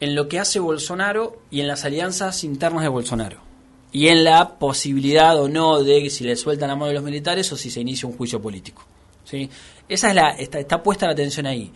en 0.01 0.16
lo 0.16 0.28
que 0.30 0.39
hace 0.39 0.60
Bolsonaro 0.60 1.42
y 1.51 1.62
en 1.62 1.68
las 1.68 1.84
alianzas 1.86 2.44
internas 2.44 2.84
de 2.84 2.89
Bolsonaro. 2.89 3.49
Y 3.91 4.08
en 4.08 4.24
la 4.24 4.60
posibilidad 4.60 5.39
o 5.41 5.50
no 5.50 5.84
de 5.84 6.10
si 6.10 6.24
le 6.24 6.36
sueltan 6.36 6.69
la 6.69 6.75
mano 6.75 6.91
a 6.91 6.93
los 6.93 7.03
militares 7.03 7.51
o 7.51 7.58
si 7.58 7.72
se 7.72 7.81
inicia 7.81 8.08
un 8.08 8.15
juicio 8.15 8.41
político. 8.41 8.84
¿sí? 9.24 9.50
Esa 9.88 10.10
es 10.10 10.15
la, 10.15 10.29
está, 10.31 10.60
está 10.60 10.84
puesta 10.84 11.08
la 11.08 11.13
atención 11.13 11.48
ahí. 11.48 11.72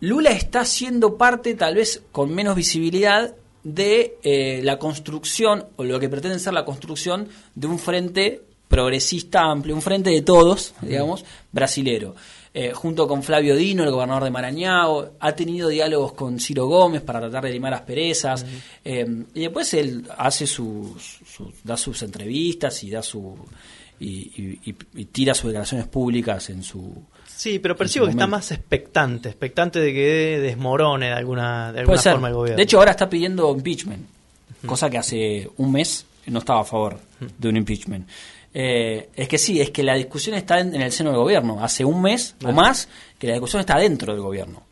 Lula 0.00 0.30
está 0.30 0.64
siendo 0.64 1.16
parte, 1.16 1.54
tal 1.54 1.74
vez 1.74 2.02
con 2.12 2.34
menos 2.34 2.54
visibilidad, 2.54 3.34
de 3.64 4.18
eh, 4.22 4.60
la 4.62 4.78
construcción, 4.78 5.66
o 5.74 5.82
lo 5.82 5.98
que 5.98 6.08
pretende 6.08 6.38
ser 6.38 6.52
la 6.52 6.64
construcción, 6.64 7.28
de 7.56 7.66
un 7.66 7.80
frente 7.80 8.42
progresista 8.68 9.42
amplio, 9.42 9.74
un 9.74 9.82
frente 9.82 10.10
de 10.10 10.22
todos, 10.22 10.74
digamos, 10.82 11.24
brasilero. 11.52 12.14
Eh, 12.58 12.72
junto 12.72 13.06
con 13.06 13.22
Flavio 13.22 13.54
Dino, 13.54 13.84
el 13.84 13.90
gobernador 13.90 14.24
de 14.24 14.30
Maranhão, 14.30 15.10
ha 15.20 15.32
tenido 15.32 15.68
diálogos 15.68 16.12
con 16.14 16.40
Ciro 16.40 16.66
Gómez 16.66 17.02
para 17.02 17.20
tratar 17.20 17.44
de 17.44 17.52
limar 17.52 17.74
asperezas, 17.74 18.46
eh, 18.82 19.06
y 19.34 19.40
después 19.40 19.74
él 19.74 20.04
hace 20.16 20.46
sus, 20.46 21.20
sus- 21.26 21.52
da 21.62 21.76
sus 21.76 22.02
entrevistas 22.02 22.82
y 22.82 22.90
da 22.90 23.02
su 23.02 23.36
y, 24.00 24.58
y- 24.64 25.04
tira 25.06 25.34
sus 25.34 25.46
declaraciones 25.48 25.86
públicas 25.86 26.48
en 26.50 26.62
su 26.62 26.94
Sí, 27.26 27.58
pero 27.58 27.76
percibo 27.76 28.06
que 28.06 28.12
su 28.12 28.18
está 28.18 28.26
más 28.26 28.50
expectante, 28.50 29.28
expectante 29.28 29.78
de 29.78 29.92
que 29.92 30.38
desmorone 30.40 31.06
de 31.08 31.12
alguna, 31.12 31.72
de 31.72 31.80
alguna 31.80 31.96
forma 32.12 32.28
el 32.28 32.34
gobierno. 32.34 32.56
De 32.56 32.62
hecho, 32.62 32.78
ahora 32.78 32.92
está 32.92 33.08
pidiendo 33.10 33.50
impeachment, 33.54 34.06
cosa 34.64 34.88
que 34.88 34.96
hace 34.96 35.50
un 35.58 35.72
mes 35.72 36.06
no 36.26 36.38
estaba 36.38 36.60
a 36.62 36.64
favor 36.64 36.98
de 37.38 37.48
un 37.50 37.56
impeachment. 37.58 38.08
Eh, 38.58 39.10
es 39.14 39.28
que 39.28 39.36
sí, 39.36 39.60
es 39.60 39.70
que 39.70 39.82
la 39.82 39.92
discusión 39.96 40.34
está 40.34 40.60
en, 40.60 40.74
en 40.74 40.80
el 40.80 40.90
seno 40.90 41.10
del 41.10 41.18
gobierno. 41.18 41.62
Hace 41.62 41.84
un 41.84 42.00
mes 42.00 42.34
o 42.42 42.52
más 42.52 42.88
que 43.18 43.26
la 43.26 43.34
discusión 43.34 43.60
está 43.60 43.76
dentro 43.76 44.14
del 44.14 44.22
gobierno, 44.22 44.62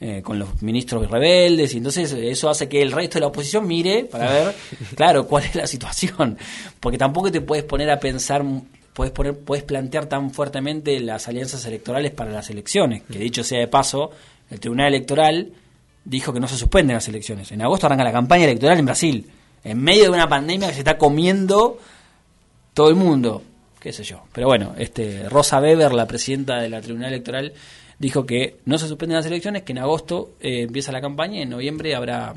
eh, 0.00 0.20
con 0.20 0.36
los 0.36 0.60
ministros 0.62 1.08
rebeldes, 1.08 1.72
y 1.74 1.76
entonces 1.76 2.12
eso 2.12 2.50
hace 2.50 2.68
que 2.68 2.82
el 2.82 2.90
resto 2.90 3.14
de 3.14 3.20
la 3.20 3.26
oposición 3.28 3.68
mire 3.68 4.02
para 4.02 4.32
ver, 4.32 4.56
claro, 4.96 5.28
cuál 5.28 5.44
es 5.44 5.54
la 5.54 5.68
situación. 5.68 6.38
Porque 6.80 6.98
tampoco 6.98 7.30
te 7.30 7.40
puedes 7.40 7.62
poner 7.62 7.88
a 7.92 8.00
pensar, 8.00 8.44
puedes, 8.94 9.12
poner, 9.12 9.38
puedes 9.38 9.62
plantear 9.62 10.06
tan 10.06 10.32
fuertemente 10.32 10.98
las 10.98 11.28
alianzas 11.28 11.64
electorales 11.66 12.10
para 12.10 12.32
las 12.32 12.50
elecciones, 12.50 13.04
que 13.04 13.20
dicho 13.20 13.44
sea 13.44 13.60
de 13.60 13.68
paso, 13.68 14.10
el 14.50 14.58
Tribunal 14.58 14.88
Electoral 14.88 15.52
dijo 16.04 16.32
que 16.32 16.40
no 16.40 16.48
se 16.48 16.56
suspenden 16.56 16.96
las 16.96 17.06
elecciones. 17.06 17.52
En 17.52 17.62
agosto 17.62 17.86
arranca 17.86 18.02
la 18.02 18.10
campaña 18.10 18.42
electoral 18.42 18.76
en 18.80 18.86
Brasil, 18.86 19.30
en 19.62 19.80
medio 19.80 20.02
de 20.02 20.10
una 20.10 20.28
pandemia 20.28 20.66
que 20.66 20.74
se 20.74 20.80
está 20.80 20.98
comiendo 20.98 21.78
todo 22.74 22.88
el 22.88 22.94
mundo, 22.94 23.42
qué 23.78 23.92
sé 23.92 24.04
yo. 24.04 24.22
Pero 24.32 24.46
bueno, 24.46 24.74
este 24.78 25.28
Rosa 25.28 25.60
Weber, 25.60 25.92
la 25.92 26.06
presidenta 26.06 26.60
de 26.60 26.68
la 26.68 26.80
Tribunal 26.80 27.12
Electoral, 27.12 27.52
dijo 27.98 28.24
que 28.24 28.56
no 28.64 28.78
se 28.78 28.88
suspenden 28.88 29.16
las 29.16 29.26
elecciones, 29.26 29.62
que 29.62 29.72
en 29.72 29.78
agosto 29.78 30.32
eh, 30.40 30.62
empieza 30.62 30.92
la 30.92 31.00
campaña 31.00 31.38
y 31.38 31.42
en 31.42 31.50
noviembre 31.50 31.94
habrá 31.94 32.34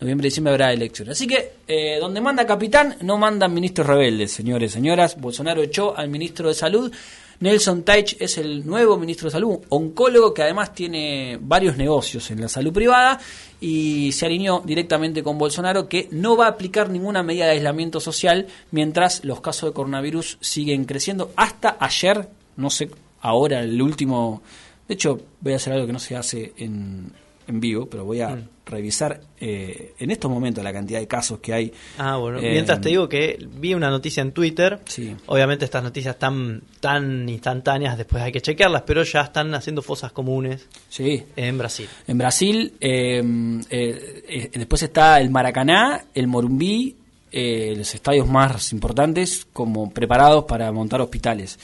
noviembre 0.00 0.26
diciembre 0.26 0.52
habrá 0.52 0.72
elecciones. 0.72 1.12
Así 1.12 1.26
que 1.26 1.52
eh, 1.66 1.98
donde 2.00 2.20
manda 2.20 2.46
capitán 2.46 2.96
no 3.00 3.18
mandan 3.18 3.52
ministros 3.52 3.86
rebeldes, 3.86 4.32
señores, 4.32 4.72
señoras. 4.72 5.20
Bolsonaro 5.20 5.62
echó 5.62 5.96
al 5.96 6.08
ministro 6.08 6.48
de 6.48 6.54
Salud. 6.54 6.92
Nelson 7.40 7.84
Teich 7.84 8.16
es 8.18 8.36
el 8.38 8.66
nuevo 8.66 8.98
ministro 8.98 9.26
de 9.26 9.32
Salud, 9.32 9.58
oncólogo 9.68 10.34
que 10.34 10.42
además 10.42 10.74
tiene 10.74 11.38
varios 11.40 11.76
negocios 11.76 12.30
en 12.32 12.40
la 12.40 12.48
salud 12.48 12.72
privada 12.72 13.20
y 13.60 14.10
se 14.12 14.26
alineó 14.26 14.60
directamente 14.64 15.22
con 15.22 15.38
Bolsonaro 15.38 15.88
que 15.88 16.08
no 16.10 16.36
va 16.36 16.46
a 16.46 16.50
aplicar 16.50 16.90
ninguna 16.90 17.22
medida 17.22 17.44
de 17.44 17.52
aislamiento 17.52 18.00
social 18.00 18.48
mientras 18.72 19.24
los 19.24 19.40
casos 19.40 19.70
de 19.70 19.74
coronavirus 19.74 20.38
siguen 20.40 20.84
creciendo. 20.84 21.30
Hasta 21.36 21.76
ayer, 21.78 22.28
no 22.56 22.70
sé, 22.70 22.90
ahora 23.20 23.60
el 23.60 23.80
último... 23.80 24.42
De 24.88 24.94
hecho, 24.94 25.20
voy 25.40 25.52
a 25.52 25.56
hacer 25.56 25.74
algo 25.74 25.86
que 25.86 25.92
no 25.92 25.98
se 25.98 26.16
hace 26.16 26.54
en, 26.56 27.12
en 27.48 27.60
vivo, 27.60 27.86
pero 27.86 28.04
voy 28.04 28.20
a 28.20 28.38
revisar 28.66 29.20
eh, 29.40 29.94
en 29.98 30.10
estos 30.10 30.30
momentos 30.30 30.62
la 30.62 30.72
cantidad 30.72 31.00
de 31.00 31.08
casos 31.08 31.38
que 31.40 31.54
hay. 31.54 31.72
Ah, 31.96 32.16
bueno. 32.16 32.38
Eh, 32.38 32.52
Mientras 32.52 32.80
te 32.80 32.90
digo 32.90 33.08
que 33.08 33.38
vi 33.56 33.74
una 33.74 33.90
noticia 33.90 34.20
en 34.20 34.32
Twitter. 34.32 34.78
Sí. 34.84 35.16
Obviamente 35.26 35.64
estas 35.64 35.82
noticias 35.82 36.18
tan, 36.18 36.62
tan 36.80 37.28
instantáneas, 37.28 37.96
después 37.96 38.22
hay 38.22 38.30
que 38.30 38.42
chequearlas, 38.42 38.82
pero 38.82 39.02
ya 39.02 39.22
están 39.22 39.54
haciendo 39.54 39.82
fosas 39.82 40.12
comunes 40.12 40.66
Sí, 40.88 41.24
en 41.34 41.58
Brasil. 41.58 41.88
En 42.06 42.18
Brasil, 42.18 42.74
eh, 42.80 43.22
eh, 43.70 44.22
eh, 44.28 44.50
después 44.54 44.82
está 44.82 45.20
el 45.20 45.30
Maracaná, 45.30 46.04
el 46.14 46.26
Morumbí, 46.26 46.96
eh, 47.32 47.74
los 47.76 47.94
estadios 47.94 48.26
más 48.28 48.72
importantes 48.72 49.46
como 49.52 49.90
preparados 49.90 50.44
para 50.44 50.70
montar 50.72 51.00
hospitales. 51.00 51.58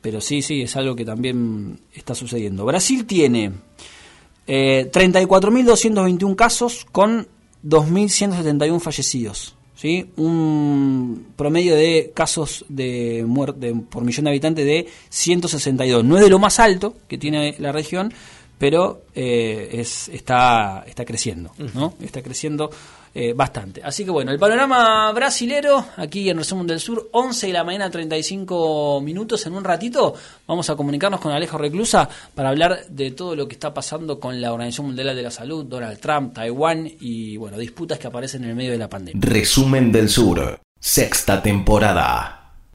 Pero 0.00 0.20
sí, 0.20 0.40
sí, 0.40 0.62
es 0.62 0.76
algo 0.76 0.96
que 0.96 1.04
también 1.04 1.78
está 1.92 2.14
sucediendo. 2.14 2.64
Brasil 2.64 3.04
tiene 3.04 3.52
eh, 4.52 4.90
34.221 4.92 6.34
casos 6.34 6.84
con 6.90 7.28
2.171 7.64 8.80
fallecidos. 8.80 9.54
¿sí? 9.76 10.10
Un 10.16 11.28
promedio 11.36 11.76
de 11.76 12.10
casos 12.12 12.64
de 12.68 13.24
muerte 13.24 13.72
por 13.88 14.02
millón 14.02 14.24
de 14.24 14.30
habitantes 14.30 14.66
de 14.66 14.88
162. 15.08 16.04
No 16.04 16.16
es 16.16 16.24
de 16.24 16.30
lo 16.30 16.40
más 16.40 16.58
alto 16.58 16.96
que 17.06 17.16
tiene 17.16 17.54
la 17.60 17.70
región, 17.70 18.12
pero 18.58 19.02
eh, 19.14 19.68
es, 19.74 20.08
está, 20.08 20.82
está 20.84 21.04
creciendo, 21.04 21.52
¿no? 21.72 21.94
Está 22.00 22.20
creciendo 22.20 22.70
eh, 23.14 23.32
bastante. 23.32 23.82
Así 23.82 24.04
que 24.04 24.10
bueno, 24.10 24.30
el 24.30 24.38
panorama 24.38 25.10
brasilero, 25.12 25.84
aquí 25.96 26.30
en 26.30 26.38
Resumen 26.38 26.66
del 26.66 26.80
Sur, 26.80 27.08
11 27.12 27.48
de 27.48 27.52
la 27.52 27.64
mañana, 27.64 27.90
35 27.90 29.00
minutos. 29.02 29.46
En 29.46 29.54
un 29.54 29.64
ratito 29.64 30.14
vamos 30.46 30.70
a 30.70 30.76
comunicarnos 30.76 31.20
con 31.20 31.32
Alejo 31.32 31.58
Reclusa 31.58 32.08
para 32.34 32.50
hablar 32.50 32.86
de 32.88 33.10
todo 33.10 33.34
lo 33.34 33.48
que 33.48 33.54
está 33.54 33.74
pasando 33.74 34.20
con 34.20 34.40
la 34.40 34.52
Organización 34.52 34.86
Mundial 34.86 35.14
de 35.16 35.22
la 35.22 35.30
Salud, 35.30 35.64
Donald 35.64 35.98
Trump, 35.98 36.34
Taiwán 36.34 36.90
y 37.00 37.36
bueno, 37.36 37.58
disputas 37.58 37.98
que 37.98 38.06
aparecen 38.06 38.44
en 38.44 38.50
el 38.50 38.56
medio 38.56 38.72
de 38.72 38.78
la 38.78 38.88
pandemia. 38.88 39.20
Resumen 39.20 39.90
del 39.90 40.08
Sur, 40.08 40.60
sexta 40.78 41.42
temporada. 41.42 42.39